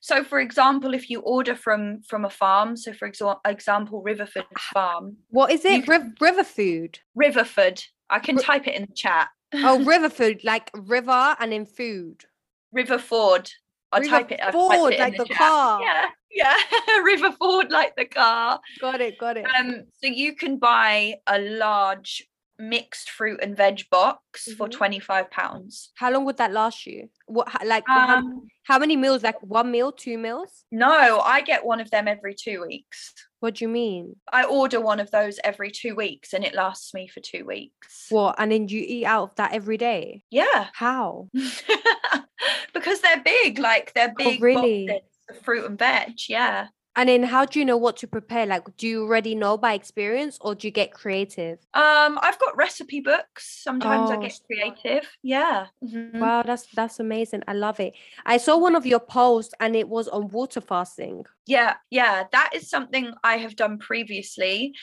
[0.02, 4.46] So for example, if you order from from a farm, so for exa- example, Riverford
[4.74, 5.88] Farm, What is it?
[5.88, 7.00] Riv- river food.
[7.18, 9.30] Riverford, I can Ri- type it in the chat.
[9.54, 12.24] Oh, river food, like river and in food.
[12.72, 13.50] River Ford.
[13.92, 14.40] I'll River type it.
[14.40, 15.38] Typed Ford, it like the chat.
[15.38, 15.82] car.
[15.82, 16.58] Yeah, yeah.
[17.04, 18.60] River Ford, like the car.
[18.82, 19.46] Got it, got it.
[19.56, 22.24] Um, so you can buy a large
[22.60, 24.72] mixed fruit and veg box for Mhm.
[24.72, 25.92] twenty five pounds.
[25.96, 27.10] How long would that last you?
[27.26, 29.24] What like how, Um, how many meals?
[29.24, 30.66] Like one meal, two meals?
[30.72, 33.14] no, I get one of them every two weeks.
[33.40, 34.16] What do you mean?
[34.32, 38.06] I order one of those every two weeks, and it lasts me for two weeks.
[38.10, 38.36] What?
[38.38, 40.24] And then you eat out of that every day?
[40.30, 41.30] Yeah, How?
[42.74, 44.88] because they're big, like they're big Oh, really?
[44.88, 46.14] boxes of fruit and veg.
[46.30, 46.68] Yeah.
[46.96, 48.46] And then how do you know what to prepare?
[48.46, 51.60] Like, do you already know by experience or do you get creative?
[51.74, 53.62] Um, I've got recipe books.
[53.64, 55.10] Sometimes I Oh, get creative.
[55.24, 55.68] Yeah.
[55.84, 56.20] mhm.
[56.20, 57.44] Wow, that's that's amazing.
[57.48, 57.94] I love it.
[58.26, 61.26] I saw one of your posts and it was on water fasting.
[61.46, 62.26] Yeah, yeah.
[62.32, 64.74] That is something I have done previously.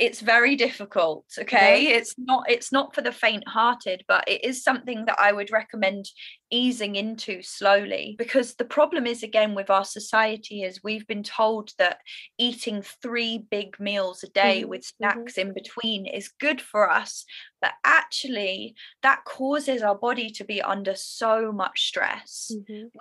[0.00, 1.88] It's very difficult, okay?
[1.88, 6.06] It's not it's not for the faint-hearted, but it is something that I would recommend
[6.50, 8.16] easing into slowly.
[8.18, 11.98] Because the problem is again with our society is we've been told that
[12.38, 14.92] eating three big meals a day Mhm, with mhm.
[14.96, 17.24] snacks in between is good for us
[17.60, 22.50] but actually that causes our body to be under so much stress.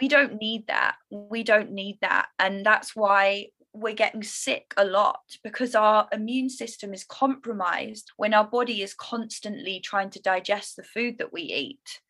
[0.02, 0.95] We don't need that.
[1.10, 2.28] We don't need that.
[2.38, 3.47] And that's why
[3.80, 8.94] we're getting sick a lot because our immune system is compromised when our body is
[8.94, 12.02] constantly trying to digest the food that we eat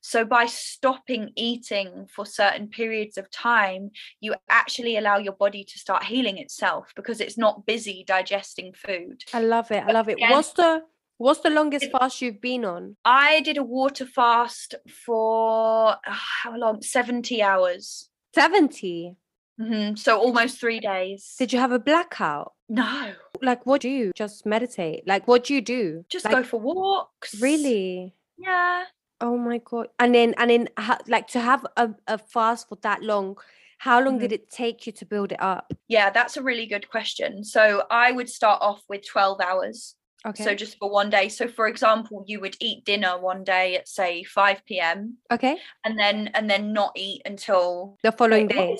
[0.00, 5.78] so by stopping eating for certain periods of time you actually allow your body to
[5.78, 9.84] start healing itself because it's not busy digesting food I love it.
[9.86, 10.14] I love it.
[10.14, 10.82] again- What's the
[11.18, 12.96] what's the longest fast you've been on?
[13.04, 14.74] i did a water fast
[15.04, 19.16] for ah, how long 70 hours 70.
[19.60, 22.52] Mhm, so almost three days Did you have a blackout?
[22.68, 25.06] no Like what do you just meditate?
[25.06, 26.04] Like what do you do?
[26.08, 28.14] just like, go for walks Really?
[28.38, 28.84] yeah
[29.20, 29.88] Oh my god.
[29.98, 33.36] And then and then ha- like to have a, a fast for that long,
[33.78, 34.20] how long Mhm.
[34.20, 35.72] did it take you to build it up?
[35.88, 39.94] yeah that's a really good question so i would start off with 12 hours
[40.26, 40.42] Okay.
[40.44, 43.86] so just for one day so for example you would eat dinner one day at
[43.88, 45.56] say 5 p.m okay.
[45.84, 48.76] and then and then not eat until The following day.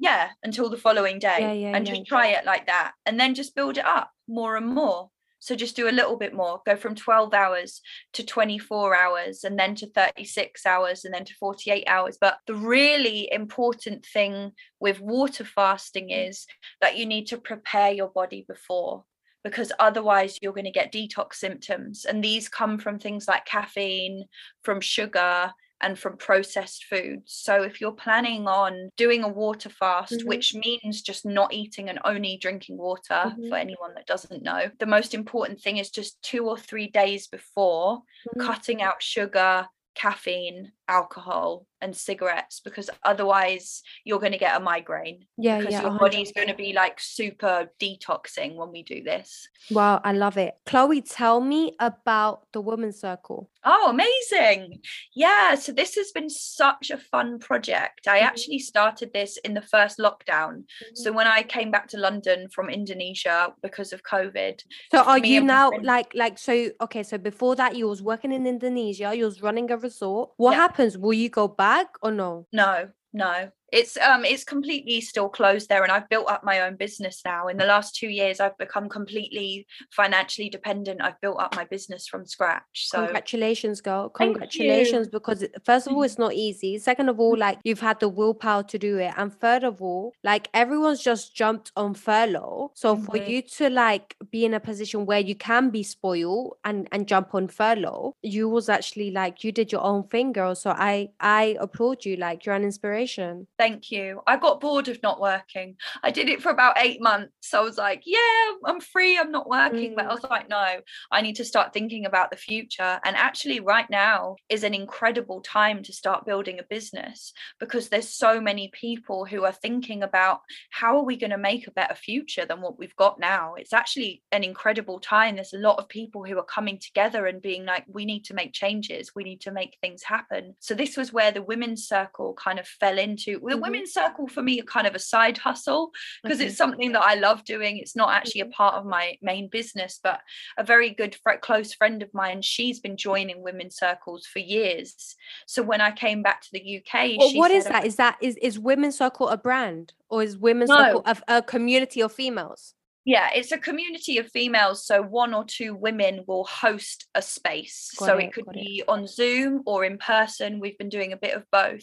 [0.00, 1.94] Yeah until the following day Yeah, yeah, and yeah.
[1.94, 5.10] just try it like that and then just build it up more and more
[5.42, 7.80] so just do a little bit more go from 12 hours
[8.14, 12.54] to 24 hours and then to 36 hours and then to 48 hours but the
[12.54, 16.28] really important thing with water fasting Mm.
[16.28, 16.46] is
[16.80, 19.04] that you need to prepare your body before
[19.44, 24.24] because otherwise you're going to get detox symptoms and these come from things like caffeine
[24.62, 25.52] from sugar
[25.82, 30.26] and from processed foods so if you're planning on doing a water fast Mhm.
[30.26, 33.48] which means just not eating and only drinking water Mhm.
[33.48, 37.26] for anyone that doesn't know the most important thing is just 2 or 3 days
[37.28, 38.38] before Mhm.
[38.38, 45.24] cutting out sugar caffeine alcohol and cigarettes because otherwise you're going to get a migraine
[45.38, 45.98] yeah because yeah your 100%.
[45.98, 50.54] body's going to be like super detoxing when we do this wow i love it
[50.66, 54.80] chloe tell me about the women's circle oh amazing
[55.14, 58.28] yeah so this has been such a fun project i Mhm.
[58.30, 60.96] actually started this in the first lockdown Mm-hmm.
[61.02, 64.56] so when i came back to london from indonesia because of covid
[64.92, 66.54] So are you now friend- like like so
[66.86, 70.52] okay so before that you was working in Indonesia you was running a resort what
[70.52, 70.62] Yeah.
[70.80, 73.50] Happens will you go back or no No, no.
[73.72, 77.48] It's um it's completely still closed there and I've built up my own business now.
[77.48, 81.00] In the last 2 years I've become completely financially dependent.
[81.02, 82.62] I've built up my business from scratch.
[82.88, 84.08] So congratulations girl.
[84.08, 86.78] Congratulations because first of all it's not easy.
[86.78, 89.14] Second of all like you've had the willpower to do it.
[89.16, 92.72] And third of all like everyone's just jumped on furlough.
[92.74, 93.26] So for Mhm.
[93.28, 97.34] you to like be in a position where you can be spoiled and and jump
[97.34, 100.54] on furlough you was actually like you did your own thing girl.
[100.54, 102.16] So i i applaud you.
[102.16, 104.22] Like you're an inspiration thank you.
[104.26, 105.76] I got bored of not working.
[106.02, 107.52] I did it for about 8 months.
[107.52, 108.18] I was like, yeah,
[108.64, 110.14] I'm free, I'm not working, but I Mm.
[110.14, 110.80] was like, no,
[111.10, 112.98] I need to start thinking about the future.
[113.04, 118.08] And actually right now is an incredible time to start building a business because there's
[118.08, 120.40] so many people who are thinking about
[120.70, 123.74] how are we going to make a better future than what we've got now it's
[123.74, 127.66] actually an incredible time there's a lot of people who are coming together and being
[127.66, 131.12] like we need to make changes we need to make things happen so this was
[131.12, 133.62] where the women's circle kind of fell into the Mhm.
[133.62, 135.90] women's circle for me are kind of a side hustle
[136.22, 136.48] because Okay.
[136.48, 137.76] it's something that I love doing.
[137.78, 140.20] It's not actually a part of my main business, but
[140.56, 145.16] a very good close friend of mine, she's been joining women's circles for years.
[145.46, 147.84] So when I came back to the UK, Well, she what is that?
[147.84, 150.76] Is that is is Women's Circle a brand or is Women's No.
[150.78, 152.74] Circle a, a community of females?
[153.06, 154.84] Yeah, it's a community of females.
[154.86, 157.90] So one or two women will host a space.
[157.96, 158.60] Got so it, it could got it.
[158.64, 160.60] be on Zoom or in person.
[160.60, 161.82] We've been doing a bit of both.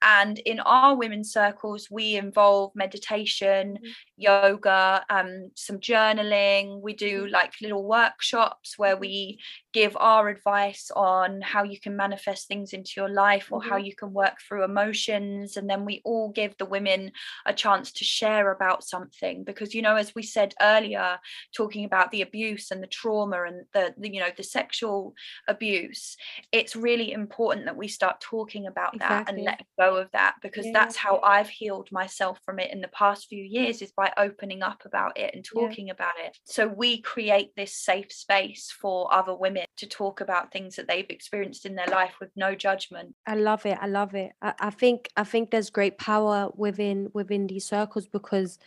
[0.00, 3.92] And in our women's circles, we involve meditation, Mhm.
[4.16, 6.80] yoga, um, some journaling.
[6.80, 9.00] We do like little workshops where Mhm.
[9.00, 9.40] we
[9.74, 13.86] give our advice on how you can manifest things into your life or how mm-hmm.
[13.86, 15.56] you can work through emotions.
[15.56, 17.10] And then we all give the women
[17.44, 21.18] a chance to share about something because you know as we said earlier
[21.56, 25.14] talking about the abuse and the trauma and the, the you know the sexual
[25.48, 26.16] abuse
[26.52, 30.66] it's really important that we start talking about that and let go of that because
[30.66, 30.72] Yeah.
[30.74, 34.62] that's how I've healed myself from it in the past few years is by opening
[34.62, 35.62] up about it and Yeah.
[35.62, 40.52] talking about it so we create this safe space for other women to talk about
[40.52, 43.78] things that they've experienced in their life with no judgment I love it.
[43.80, 44.32] I love it.
[44.42, 48.58] I, I think I think there's great power within within these circles because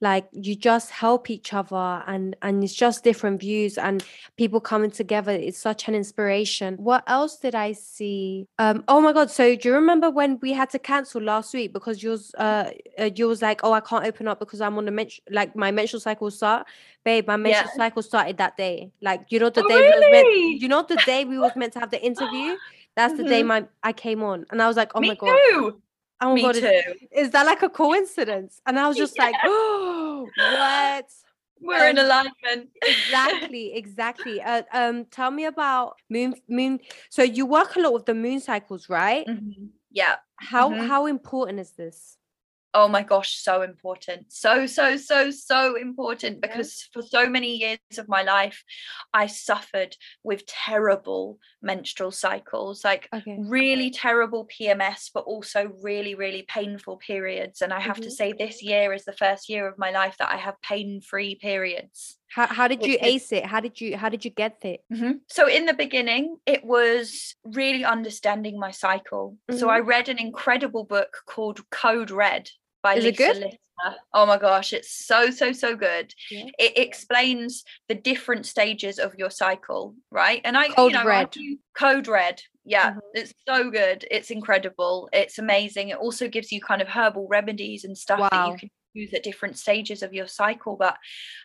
[0.00, 4.04] like you just help each other and and it's just different views and
[4.36, 6.76] people coming together it's such an inspiration.
[6.76, 8.46] What else did i see?
[8.58, 11.72] Um oh my god so do you remember when we had to cancel last week
[11.72, 14.84] because yours uh, uh you was like oh i can't open up because i'm on
[14.84, 16.66] the menstrual like my menstrual cycle start
[17.04, 18.92] babe my menstrual cycle started that day.
[19.02, 20.58] Like you know the Oh, day we meant really?
[20.60, 22.54] you know the day we was meant to have the interview?
[22.96, 23.46] That's the day Mhm.
[23.46, 25.38] my i came on and i was like oh me my god.
[25.50, 25.80] too
[26.20, 26.80] oh my me god is, too.
[27.12, 28.60] is that like a coincidence?
[28.66, 31.06] And i was just like oh what?
[31.60, 32.70] We're in Um, alignment.
[32.82, 34.40] exactly exactly.
[34.40, 38.40] Uh, um tell me about moon moon so you work a lot with the moon
[38.40, 39.26] cycles right?
[39.26, 39.70] Mhm.
[39.90, 40.16] yeah.
[40.36, 40.86] How mhm.
[40.86, 42.16] how important is this?
[42.74, 44.30] Oh my gosh so important.
[44.30, 46.46] So so so so important Yeah.
[46.46, 48.62] because for so many years of my life
[49.14, 56.42] i suffered with terrible menstrual cycles like okay really terrible pms but also really really
[56.42, 58.12] painful periods and i have to Mhm.
[58.12, 62.18] say this year is the first year of my life that i have pain-free periods
[62.30, 65.20] how, how did you ace it how did you how did you get it Mhm.
[65.28, 69.36] So in the beginning, it was really understanding my cycle.
[69.50, 72.50] So I read an incredible book called Code Red
[72.88, 72.98] by Mm-hmm.
[72.98, 73.42] Is it Lisa good?
[73.44, 73.58] Lister.
[74.12, 76.12] Oh my gosh, it's so so so good.
[76.30, 76.46] Yeah.
[76.58, 80.40] It explains the different stages of your cycle, right?
[80.44, 81.34] And I, Code you know, Red.
[81.76, 82.42] Code Red.
[82.64, 83.00] Yeah, Mhm.
[83.14, 84.04] it's so good.
[84.10, 85.08] It's incredible.
[85.12, 85.90] It's amazing.
[85.90, 89.22] It also gives you kind of herbal remedies and stuff that you can use at
[89.22, 90.76] different stages of your cycle.
[90.76, 90.96] But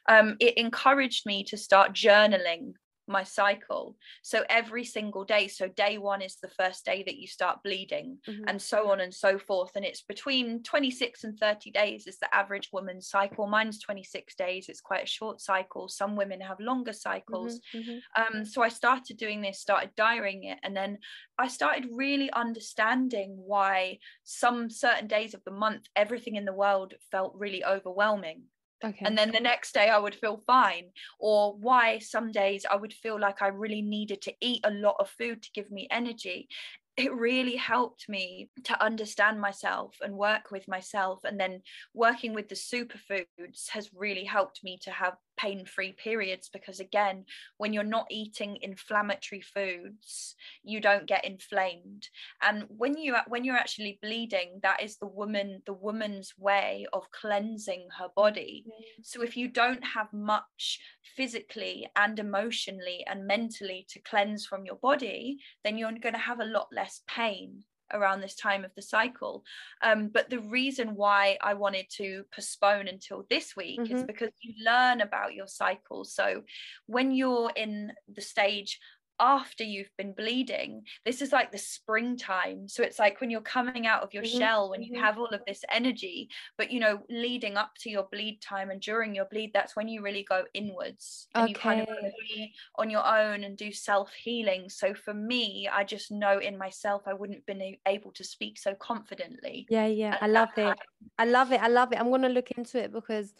[0.10, 2.74] um, it encouraged me to start journaling
[3.14, 3.98] my cycle.
[4.24, 8.20] So every single day, so day one is the first day that you start bleeding,
[8.28, 8.44] Mhm.
[8.50, 9.72] and so on and so forth.
[9.78, 13.48] And it's between 26 and 30 days is the average woman's cycle.
[13.48, 14.68] Mine's 26 days.
[14.70, 15.88] It's quite a short cycle.
[15.88, 17.62] Some women have longer cycles.
[17.74, 18.04] Mhm, mhm.
[18.16, 21.00] Um, so I started doing this, started diarying it, and then
[21.38, 26.96] I started really understanding why some certain days of the month, everything in the world
[27.12, 28.50] felt really overwhelming
[28.84, 32.76] okay and then the next day I would feel fine, or why some days I
[32.76, 35.88] would feel like I really needed to eat a lot of food to give me
[35.92, 36.48] energy.
[36.96, 41.24] it really helped me to understand myself and work with myself.
[41.24, 41.62] And then
[41.96, 47.26] working with the superfoods has really helped me to have pain free periods because again
[47.58, 52.08] when you're not eating inflammatory foods you don't get inflamed.
[52.42, 57.12] And when you when you're actually bleeding that is the woman the woman's way of
[57.12, 58.66] cleansing her body.
[58.68, 59.02] Mm-hmm.
[59.04, 60.80] so if you don't have much
[61.16, 66.40] physically and emotionally and mentally to cleanse from your body then you're going to have
[66.40, 69.44] a lot less pain around this time of the cycle.
[69.82, 73.96] Um, but the reason why I wanted to postpone until this week mm-hmm.
[73.96, 76.06] is because you learn about your cycle.
[76.06, 76.44] So
[76.88, 78.80] when you're in the stage
[79.20, 83.86] after you've been bleeding this is like the springtime so it's like when you're coming
[83.86, 84.40] out of your mm-hmm.
[84.40, 85.04] shell when you mm-hmm.
[85.04, 88.82] have all of this energy but you know leading up to your bleed time and
[88.82, 91.50] during your bleed that's when you really go inwards and okay.
[91.50, 91.88] you kind of
[92.22, 96.58] be on your own and do self healing so for me i just know in
[96.58, 100.78] myself i wouldn't have been able to speak so confidently yeah yeah i love it
[101.18, 103.34] i love it i love it i'm going to look into it because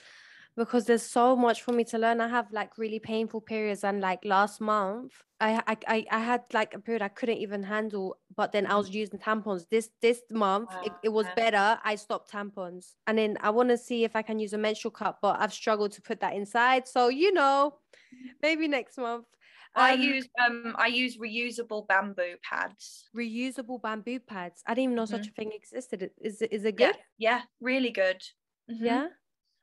[0.56, 2.22] because there's so much for me to learn.
[2.22, 6.74] I have like really painful periods, and like last month, I I I had like
[6.74, 8.94] a period I couldn't even handle, but then I was mm.
[8.96, 9.68] using tampons.
[9.70, 10.82] This this month wow.
[10.86, 11.80] it, it was better.
[11.84, 14.92] I stopped tampons, and then I want to see if I can use a menstrual
[14.92, 16.88] cup, but I've struggled to put that inside.
[16.88, 17.76] So you know,
[18.42, 19.26] maybe next month.
[19.76, 23.10] Um, I use um I use reusable bamboo pads.
[23.18, 24.62] Reusable bamboo pads.
[24.68, 25.16] I didn't even know mm-hmm.
[25.16, 26.12] such a thing existed.
[26.22, 26.96] Is it is it good?
[27.18, 28.22] Yeah, yeah really good.
[28.70, 28.86] Mm-hmm.
[28.86, 29.08] Yeah.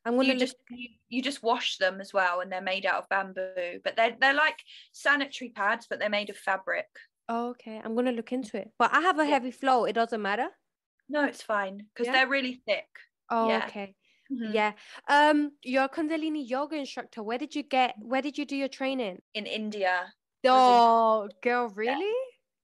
[0.04, 3.02] I'm gonna you just you, you, just wash them as well, and they're made out
[3.02, 3.80] of bamboo.
[3.84, 4.58] But they're they're like
[4.92, 6.86] sanitary pads, but they're made of fabric.
[7.28, 7.80] Oh, okay.
[7.84, 8.70] I'm gonna look into it.
[8.78, 9.84] But I have a heavy flow.
[9.84, 10.48] It doesn't matter.
[11.08, 12.12] No, it's fine because yeah.
[12.12, 12.86] they're really thick.
[13.30, 13.64] Oh, yeah.
[13.66, 13.94] okay.
[14.32, 14.52] Mm-hmm.
[14.54, 14.72] Yeah.
[15.08, 17.22] Um, you're a Kundalini yoga instructor.
[17.22, 17.94] Where did you get?
[17.98, 19.20] Where did you do your training?
[19.34, 20.12] In India.
[20.46, 22.14] Oh, in- girl, really?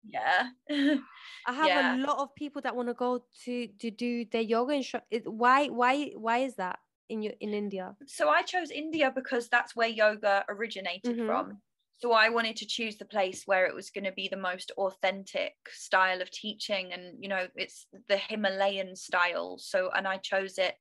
[0.09, 0.49] Yeah.
[0.71, 0.99] I
[1.53, 1.97] have yeah.
[1.97, 5.19] a lot of people that want to go to to do their yoga instructor.
[5.27, 5.67] Why?
[5.67, 6.13] Why?
[6.17, 6.79] Why is that?
[7.09, 7.95] In your in India?
[8.07, 11.27] So I chose India because that's where yoga originated mm-hmm.
[11.27, 11.59] from.
[11.99, 14.71] So I wanted to choose the place where it was going to be the most
[14.77, 19.57] authentic style of teaching, and you know, it's the Himalayan style.
[19.59, 20.75] So, and I chose it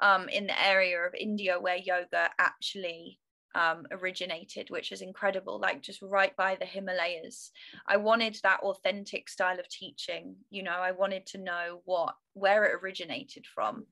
[0.00, 3.18] um, in the area of India where yoga actually
[3.54, 7.50] um, originated, which is incredible, like just right by the Himalayas.
[7.86, 10.36] I wanted that authentic style of teaching.
[10.50, 13.86] You know, I wanted to know what where it originated from.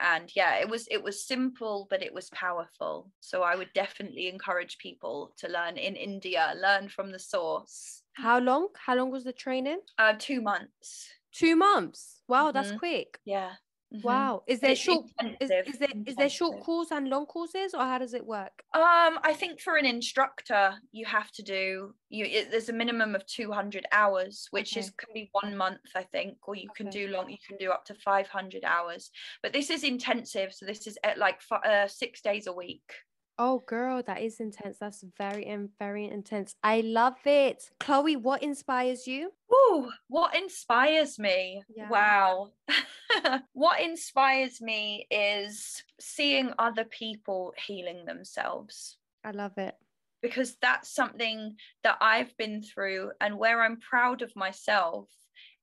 [0.00, 3.10] And yeah, it was it was simple, but it was powerful.
[3.20, 8.02] So I would definitely encourage people to learn in India, learn from the source.
[8.14, 8.68] How long?
[8.76, 9.80] How long was the training?
[9.98, 11.08] Uh, two months.
[11.32, 12.22] Two months.
[12.28, 12.54] Wow, mm-hmm.
[12.54, 13.18] that's quick.
[13.24, 13.52] Yeah.
[13.92, 14.06] Mm-hmm.
[14.06, 14.44] Wow.
[14.46, 15.06] Is there it's short
[15.40, 18.52] is, is there is there short course and long courses or how does it work?
[18.72, 23.16] Um I think for an instructor you have to do you it, there's a minimum
[23.16, 24.80] of 200 hours which okay.
[24.80, 26.84] is can be 1 month I think or you okay.
[26.84, 29.10] can do long you can do up to 500 hours.
[29.42, 32.92] But this is intensive so this is at like uh, 6 days a week.
[33.42, 34.76] Oh, girl, that is intense.
[34.78, 36.54] That's very, very intense.
[36.62, 37.70] I love it.
[37.80, 39.32] Chloe, what inspires you?
[39.50, 41.62] Oh, what inspires me?
[41.74, 41.88] Yeah.
[41.88, 42.50] Wow.
[43.54, 48.98] what inspires me is seeing other people healing themselves.
[49.24, 49.74] I love it.
[50.20, 55.08] Because that's something that I've been through, and where I'm proud of myself,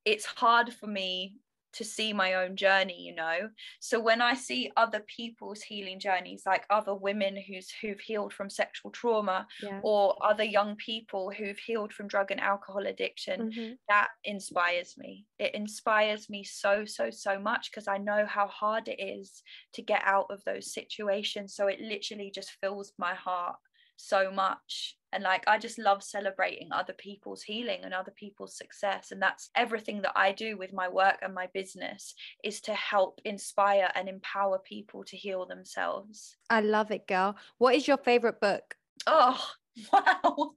[0.04, 1.36] it's hard for me
[1.78, 3.48] to see my own journey you know
[3.78, 8.50] so when i see other people's healing journeys like other women who's who've healed from
[8.50, 9.78] sexual trauma yeah.
[9.84, 13.72] or other young people who've healed from drug and alcohol addiction mm-hmm.
[13.88, 18.88] that inspires me it inspires me so so so much because i know how hard
[18.88, 23.54] it is to get out of those situations so it literally just fills my heart
[23.94, 29.10] so much and like i just love celebrating other people's healing and other people's success
[29.10, 33.20] and that's everything that i do with my work and my business is to help
[33.24, 38.40] inspire and empower people to heal themselves i love it girl what is your favorite
[38.40, 39.42] book oh
[39.92, 40.52] wow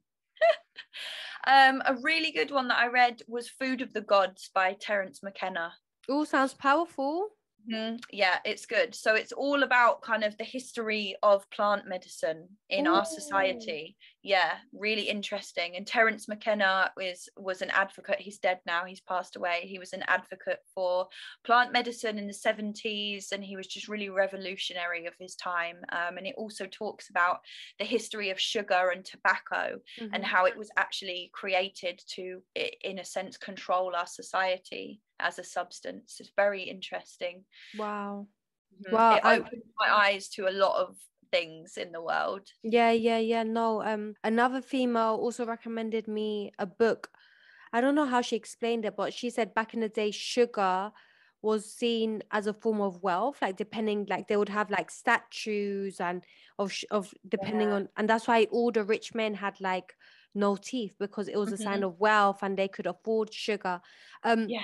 [1.48, 5.22] um a really good one that i read was food of the gods by terence
[5.24, 5.74] mckenna
[6.10, 7.30] all sounds powerful
[7.70, 7.98] Mm-hmm.
[8.12, 8.96] Yeah, it's good.
[8.96, 12.94] So it's all about kind of the history of plant medicine in Ooh.
[12.94, 13.98] our society.
[14.24, 15.76] Yeah, really interesting.
[15.76, 18.20] And Terence McKenna is was an advocate.
[18.20, 18.86] He's dead now.
[18.86, 19.62] He's passed away.
[19.64, 21.08] He was an advocate for
[21.44, 25.78] plant medicine in the 70s, and he was just really revolutionary of his time.
[25.92, 27.40] Um, and it also talks about
[27.80, 30.14] the history of sugar and tobacco mm-hmm.
[30.14, 32.44] and how it was actually created to,
[32.84, 36.18] in a sense, control our society as a substance.
[36.20, 37.44] It's very interesting.
[37.76, 38.28] Wow.
[38.86, 38.96] Mm-hmm.
[38.96, 39.16] Wow.
[39.16, 40.96] It opened I, my eyes to a lot of
[41.32, 42.48] things in the world.
[42.64, 43.44] Yeah, yeah, yeah.
[43.44, 47.10] No, um another female also recommended me a book
[47.74, 50.92] I don't know how she explained it, but she said back in the day, sugar
[51.42, 56.00] was seen as a form of wealth like depending like they would have like statues
[56.00, 56.24] and
[56.60, 57.74] of of depending yeah.
[57.74, 59.96] on and that's why all the rich men had like
[60.36, 61.56] no teeth because it was mm-hmm.
[61.56, 61.86] a sign mm-hmm.
[61.86, 63.82] of wealth and they could afford sugar
[64.24, 64.62] um yeah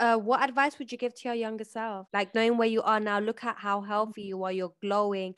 [0.00, 2.98] uh, what advice would you give to your younger self like knowing where you are
[2.98, 5.34] now look at how healthy you are you're glowing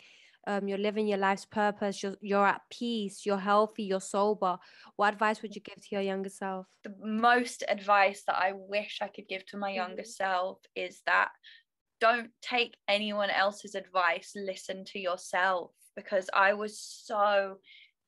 [0.47, 4.59] um, you're living your life's purpose, you're, you're at peace, you're healthy, you're sober.
[4.97, 6.67] What advice would you give to your younger self?
[6.85, 10.25] The most advice that I wish I could give to my younger mm-hmm.
[10.25, 11.31] self is that
[12.01, 15.73] don't take anyone else's advice, listen to yourself.
[15.97, 17.57] Because I was so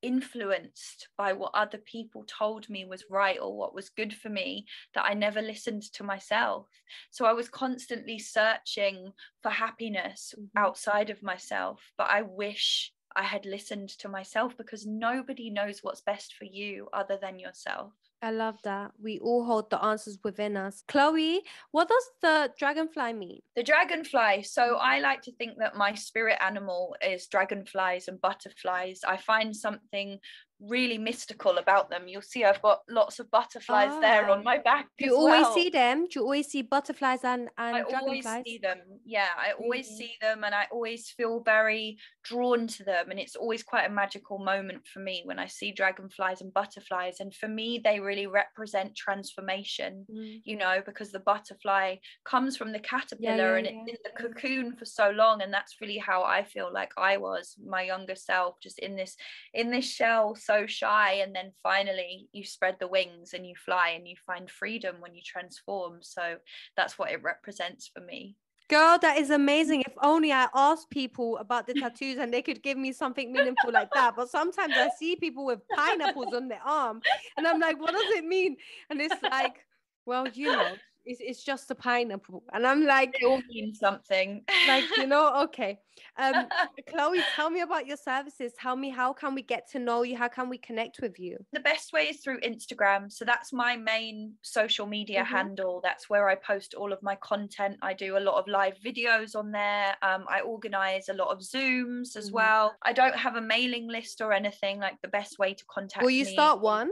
[0.02, 4.66] influenced by what other people told me was right or what was good for me
[4.94, 6.66] that I never listened to myself.
[7.10, 10.56] So I was constantly searching for happiness mm-hmm.
[10.56, 11.80] outside of myself.
[11.96, 16.88] But I wish I had listened to myself because nobody knows what's best for you
[16.92, 17.92] other than yourself.
[18.20, 18.92] I love that.
[19.00, 20.82] We all hold the answers within us.
[20.88, 23.40] Chloe, what does the dragonfly mean?
[23.54, 24.42] The dragonfly.
[24.42, 24.80] So mm-hmm.
[24.80, 29.02] I like to think that my spirit animal is dragonflies and butterflies.
[29.06, 30.18] I find something
[30.60, 32.08] really mystical about them.
[32.08, 34.00] You'll see I've got lots of butterflies ah.
[34.00, 34.88] there on my back.
[34.98, 35.54] Do you always well.
[35.54, 36.06] see them?
[36.06, 38.26] Do you always see butterflies and, and I dragonflies?
[38.26, 38.78] always see them.
[39.04, 39.96] Yeah, I always mm-hmm.
[39.96, 43.10] see them and I always feel very drawn to them.
[43.10, 47.20] And it's always quite a magical moment for me when I see dragonflies and butterflies.
[47.20, 50.40] And for me, they really represent transformation, mm.
[50.44, 54.22] you know, because the butterfly comes from the caterpillar yeah, yeah, and it's in the
[54.22, 55.42] cocoon for so long.
[55.42, 59.16] And that's really how I feel like I was, my younger self, just in this
[59.54, 63.90] in this shell so shy and then finally you spread the wings and you fly
[63.90, 66.36] and you find freedom when you transform so
[66.76, 68.36] that's what it represents for me
[68.68, 69.80] Girl, that is amazing.
[69.86, 73.72] If only I asked people about the tattoos and they could give me something meaningful
[73.72, 74.14] like that.
[74.14, 77.00] But sometimes I see people with pineapples on their arm
[77.38, 78.58] and I'm like, what does it mean?
[78.90, 79.64] And it's like,
[80.04, 80.74] well, you know,
[81.08, 82.44] it's, it's just a pineapple.
[82.52, 84.44] And i'm like it all means something.
[84.66, 85.80] Like you know okay.
[86.18, 86.46] Um
[86.88, 88.52] chloe tell me about your services.
[88.60, 90.16] Tell me how can we get to know you?
[90.16, 91.38] How can we connect with you?
[91.52, 93.10] The best way is through instagram.
[93.10, 95.34] So that's my main social media mm-hmm.
[95.34, 95.80] handle.
[95.82, 97.78] That's where i post all of my content.
[97.82, 99.96] I do a lot of live videos on there.
[100.02, 102.34] Um, i organize a lot of zooms as mm-hmm.
[102.34, 102.76] well.
[102.82, 106.10] I don't have a mailing list or anything like the best way to contact will
[106.10, 106.90] you me start one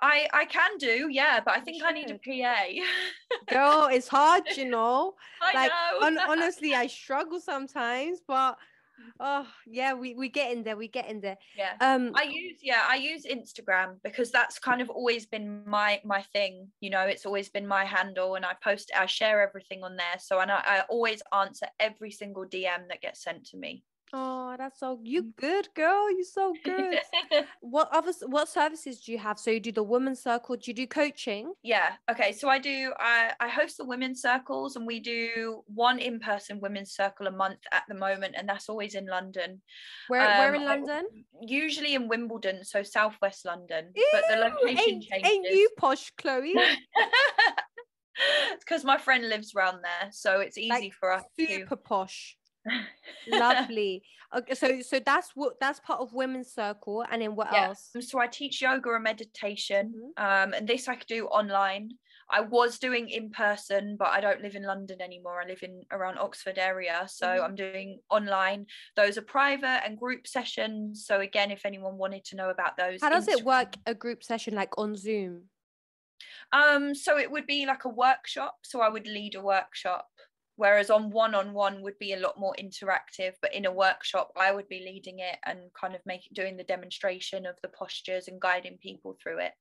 [0.00, 2.64] I I can do, yeah, but I think I need a PA.
[3.48, 5.14] Girl, it's hard, you know.
[5.40, 6.06] I like know.
[6.06, 8.58] on, honestly, I struggle sometimes, but
[9.20, 11.38] oh yeah, we we get in there, we get in there.
[11.56, 11.74] Yeah.
[11.80, 16.22] Um I use yeah, I use Instagram because that's kind of always been my my
[16.22, 16.68] thing.
[16.80, 20.18] You know, it's always been my handle and I post I share everything on there.
[20.18, 23.84] So and I, I always answer every single DM that gets sent to me.
[24.12, 25.36] Oh, that's so you mm.
[25.36, 26.10] good girl.
[26.10, 27.00] You're so good.
[27.60, 29.38] what other what services do you have?
[29.38, 30.56] So you do the women's circle.
[30.56, 31.52] Do you do coaching?
[31.62, 31.92] Yeah.
[32.10, 32.32] Okay.
[32.32, 32.92] So I do.
[32.98, 37.32] I I host the women's circles, and we do one in person women's circle a
[37.32, 39.60] month at the moment, and that's always in London.
[40.08, 41.06] Where um, Where in London?
[41.40, 43.90] Usually in Wimbledon, so southwest London.
[43.94, 45.30] Ew, but the location ain't, changes.
[45.32, 46.54] Ain't you posh, Chloe?
[48.16, 51.24] it's because my friend lives around there, so it's easy like for us.
[51.38, 51.76] Super to...
[51.76, 52.36] posh.
[53.28, 54.02] Lovely.
[54.36, 57.68] Okay, so so that's what that's part of women's circle, and then what yeah.
[57.68, 57.90] else?
[58.00, 60.24] So I teach yoga and meditation, mm-hmm.
[60.24, 61.92] um, and this I could do online.
[62.28, 65.40] I was doing in person, but I don't live in London anymore.
[65.40, 67.44] I live in around Oxford area, so mm-hmm.
[67.44, 68.66] I'm doing online.
[68.96, 71.06] Those are private and group sessions.
[71.06, 73.74] So again, if anyone wanted to know about those, how does Instagram- it work?
[73.86, 75.44] A group session like on Zoom?
[76.52, 78.56] Um, so it would be like a workshop.
[78.62, 80.08] So I would lead a workshop
[80.56, 84.68] whereas on one-on-one would be a lot more interactive but in a workshop i would
[84.68, 88.78] be leading it and kind of making doing the demonstration of the postures and guiding
[88.82, 89.52] people through it.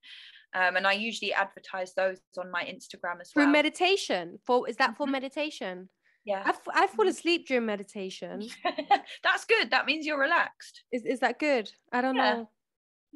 [0.53, 3.45] Um, and i usually advertise those on my instagram as well.
[3.45, 4.39] for meditation?
[4.45, 5.11] For is that for mm-hmm.
[5.13, 5.89] meditation?
[6.25, 6.41] Yeah.
[6.43, 7.09] I, f- I fall mm-hmm.
[7.09, 8.47] asleep during meditation.
[9.23, 9.69] That's good.
[9.69, 10.81] That means you're relaxed.
[10.91, 11.69] Is, is that good?
[11.93, 12.33] I don't yeah.
[12.33, 12.49] know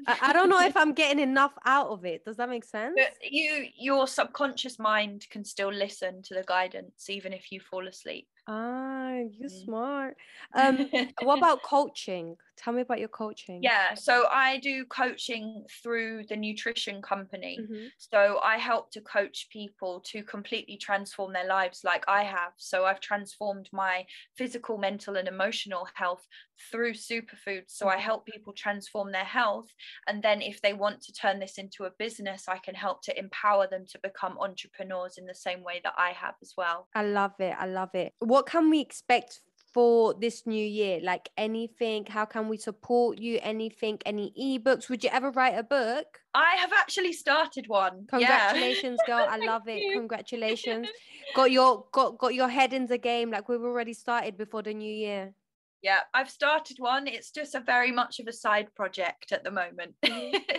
[0.08, 2.26] I, don't know if I'm getting enough out of it.
[2.26, 2.96] Does that make sense?
[2.96, 7.88] But you, your subconscious mind can still listen to the guidance even if you fall
[7.88, 8.28] asleep.
[8.48, 9.66] Ah, you're mm.
[9.66, 10.18] smart.
[10.56, 10.90] Um,
[11.22, 12.36] what about coaching?
[12.64, 13.60] Tell me about your coaching.
[13.62, 17.60] Yeah, so I do coaching through the nutrition company.
[17.62, 17.86] Mm-hmm.
[17.98, 22.54] So I help to coach people to completely transform their lives like I have.
[22.58, 24.06] So I've transformed my
[24.36, 26.26] physical, mental, and emotional health
[26.72, 27.68] through superfoods.
[27.68, 28.02] So I mm-hmm.
[28.02, 29.68] help people transform their health.
[30.08, 33.18] And then if they want to turn this into a business, I can help to
[33.18, 36.88] empower them to become entrepreneurs in the same way that I have as well.
[36.96, 37.56] I love it.
[37.58, 38.14] I love it.
[38.20, 39.42] What what can we expect
[39.74, 41.00] for this new year?
[41.02, 42.06] Like anything?
[42.06, 43.40] How can we support you?
[43.42, 44.00] Anything?
[44.06, 44.90] Any ebooks?
[44.90, 46.22] Would you ever write a book?
[46.34, 48.06] I have actually started one.
[48.10, 49.18] Congratulations, yeah.
[49.26, 49.28] girl.
[49.30, 49.94] I love it.
[49.94, 50.88] Congratulations.
[51.36, 54.74] got your got got your head in the game like we've already started before the
[54.74, 55.34] new year.
[55.82, 57.08] Yeah, I've started one.
[57.08, 59.96] It's just a very much of a side project at the moment.
[60.04, 60.58] Mm-hmm.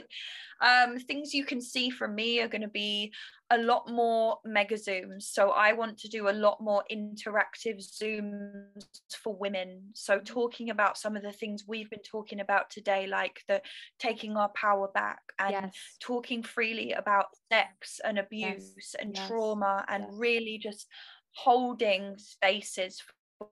[0.66, 3.12] um, things you can see from me are going to be
[3.50, 5.22] a lot more mega zooms.
[5.24, 8.84] So I want to do a lot more interactive zooms
[9.22, 9.82] for women.
[9.94, 10.24] So mm-hmm.
[10.24, 13.60] talking about some of the things we've been talking about today, like the
[13.98, 15.74] taking our power back and yes.
[16.00, 18.94] talking freely about sex and abuse yes.
[19.00, 19.28] and yes.
[19.28, 20.86] trauma and really just
[21.32, 23.02] holding spaces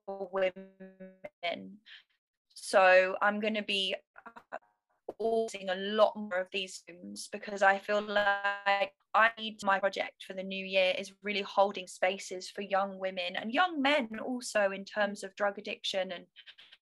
[0.06, 1.78] for women.
[2.54, 3.94] So I'm going to be
[5.18, 10.24] organizing a lot more of these Zooms because I feel like I need my project
[10.26, 14.70] for the new year is really holding spaces for young women and young men also
[14.70, 16.24] in terms of drug addiction and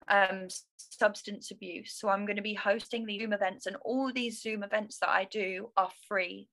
[0.08, 0.48] um,
[0.78, 1.94] substance abuse.
[1.94, 5.10] So I'm going to be hosting the Zoom events, and all these Zoom events that
[5.10, 6.48] I do are free.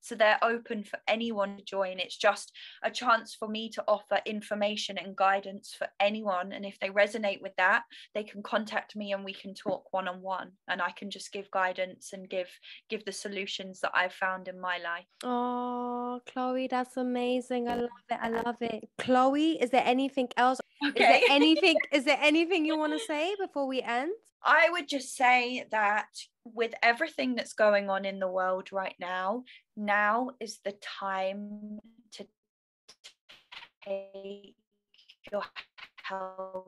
[0.00, 1.98] So they're open for anyone to join.
[1.98, 6.52] It's just a chance for me to offer information and guidance for anyone.
[6.52, 7.82] And if they resonate with that,
[8.14, 10.52] they can contact me and we can talk one on one.
[10.68, 12.48] And I can just give guidance and give
[12.88, 15.06] give the solutions that I've found in my life.
[15.24, 17.68] Oh, Chloe, that's amazing.
[17.68, 18.18] I love it.
[18.20, 18.88] I love it.
[18.98, 20.60] Chloe, is there anything else?
[20.86, 20.90] Okay.
[20.90, 24.12] Is there anything is there anything you want to say before we end?
[24.42, 26.08] I would just say that
[26.54, 29.44] with everything that's going on in the world right now,
[29.76, 31.78] now is the time
[32.12, 32.26] to
[33.84, 34.54] take
[35.30, 35.42] your
[36.02, 36.66] health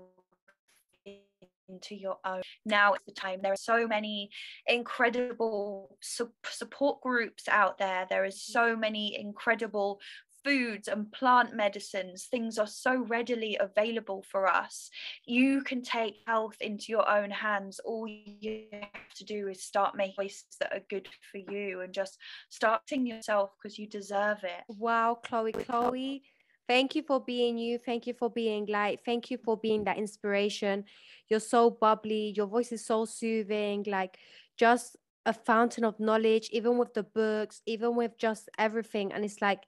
[1.70, 2.43] into your own.
[2.66, 3.41] Now is the time.
[3.43, 4.31] There are so many
[4.66, 8.07] incredible su- support groups out there.
[8.11, 8.53] There is mm.
[8.53, 10.01] so many incredible
[10.45, 14.91] foods and plant medicines, things are so readily available for us.
[15.24, 17.80] You can take health into your own hands.
[17.84, 21.93] All you have to do is start making choices that are good for you and
[21.93, 22.18] just
[22.49, 24.64] start seeing yourself because you deserve it.
[24.68, 26.22] Wow, Chloe, Chloe.
[26.68, 27.78] Thank you for being you.
[27.78, 29.01] Thank you for being light.
[29.05, 30.84] Thank you for being that inspiration.
[31.28, 32.32] You're so bubbly.
[32.36, 33.84] Your voice is so soothing.
[33.88, 34.18] Like
[34.57, 39.12] just a fountain of knowledge, even with the books, even with just everything.
[39.12, 39.64] And it's like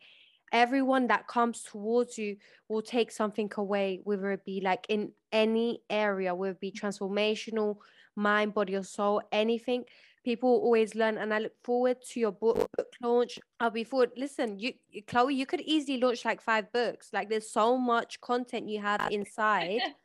[0.52, 2.36] everyone that comes towards you
[2.68, 7.76] will take something away, whether it be like in any area, whether it be transformational,
[8.14, 9.84] mind, body, or soul, anything.
[10.24, 13.40] People always learn, and I look forward to your book, book launch.
[13.58, 14.12] I'll be forward.
[14.16, 14.74] Listen, you,
[15.08, 17.08] Chloe, you could easily launch like five books.
[17.12, 19.80] Like there's so much content you have inside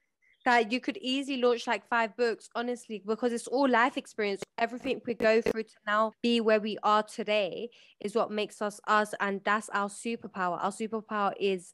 [0.48, 4.42] that you could easily launch like five books, honestly, because it's all life experience.
[4.58, 7.70] Everything we go through to now be where we are today
[8.00, 9.14] is what makes us us.
[9.20, 10.58] And that's our superpower.
[10.64, 11.74] Our superpower is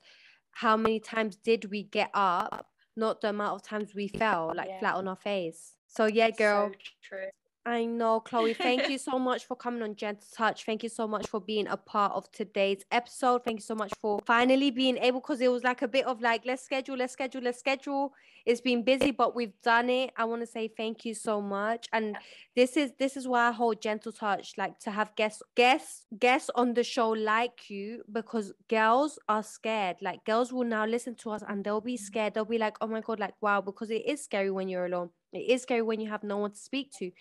[0.53, 2.65] how many times did we get up,
[2.95, 4.79] not the amount of times we fell like yeah.
[4.79, 5.73] flat on our face.
[5.85, 6.71] So, yeah, girl.
[6.71, 7.27] So true.
[7.65, 8.53] I know, Chloe.
[8.53, 10.65] Thank you so much for coming on Gentle Touch.
[10.65, 13.45] Thank you so much for being a part of today's episode.
[13.45, 16.21] Thank you so much for finally being able, because it was like a bit of
[16.21, 18.13] like, let's schedule, let's schedule, let's schedule.
[18.45, 20.11] It's been busy, but we've done it.
[20.17, 21.87] I want to say thank you so much.
[21.93, 22.17] And
[22.53, 26.49] this is this is why I hold Gentle Touch, like to have guests, guests, guests
[26.55, 29.97] on the show like you, because girls are scared.
[30.01, 32.03] Like girls will now listen to us and they'll be mm-hmm.
[32.03, 32.33] scared.
[32.33, 35.11] They'll be like, oh my god, like wow, because it is scary when you're alone.
[35.33, 37.11] It is scary when you have no one to speak to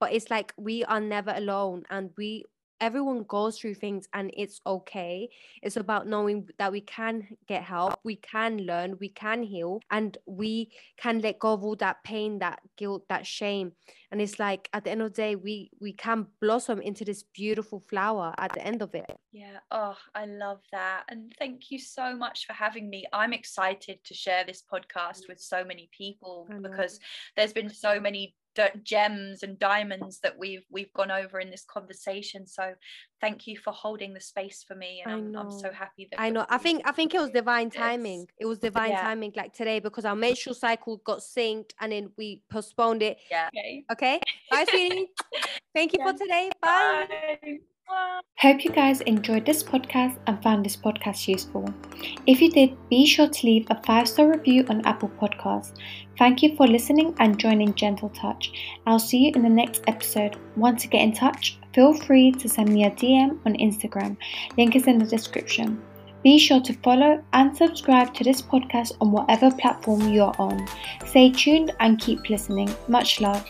[0.00, 2.44] but it's like we are never alone and we
[2.80, 5.28] everyone goes through things and it's okay.
[5.62, 10.16] It's about knowing that we can get help, we can learn, we can heal, and
[10.26, 13.72] we can let go of all that pain, that guilt, that shame.
[14.10, 17.24] And it's like at the end of the day, we we can blossom into this
[17.34, 19.18] beautiful flower at the end of it.
[19.32, 19.58] Yeah.
[19.70, 21.04] Oh, I love that.
[21.08, 23.04] And thank you so much for having me.
[23.12, 25.28] I'm excited to share this podcast mm.
[25.28, 27.00] with so many people because
[27.36, 28.34] there's been so many
[28.84, 32.72] gems and diamonds that we've we've gone over in this conversation so
[33.20, 36.30] thank you for holding the space for me and I'm, I'm, so happy that I
[36.30, 39.02] know I think I think it was divine timing it was divine yeah.
[39.02, 43.48] timing like today because our menstrual cycle got synced and then we postponed it yeah
[43.48, 44.20] okay, okay?
[44.50, 45.08] bye sweetie
[45.74, 46.12] thank you yeah.
[46.12, 47.06] for today bye.
[47.08, 47.58] bye.
[48.38, 51.64] Hope you guys enjoyed this podcast and found this podcast useful.
[52.26, 55.72] If you did, be sure to leave a five star review on Apple Podcasts.
[56.18, 58.52] Thank you for listening and joining Gentle Touch.
[58.86, 60.36] I'll see you in the next episode.
[60.56, 61.58] Want to get in touch?
[61.72, 64.16] Feel free to send me a DM on Instagram.
[64.56, 65.80] Link is in the description.
[66.24, 70.66] Be sure to follow and subscribe to this podcast on whatever platform you're on.
[71.06, 72.68] Stay tuned and keep listening.
[72.88, 73.48] Much love.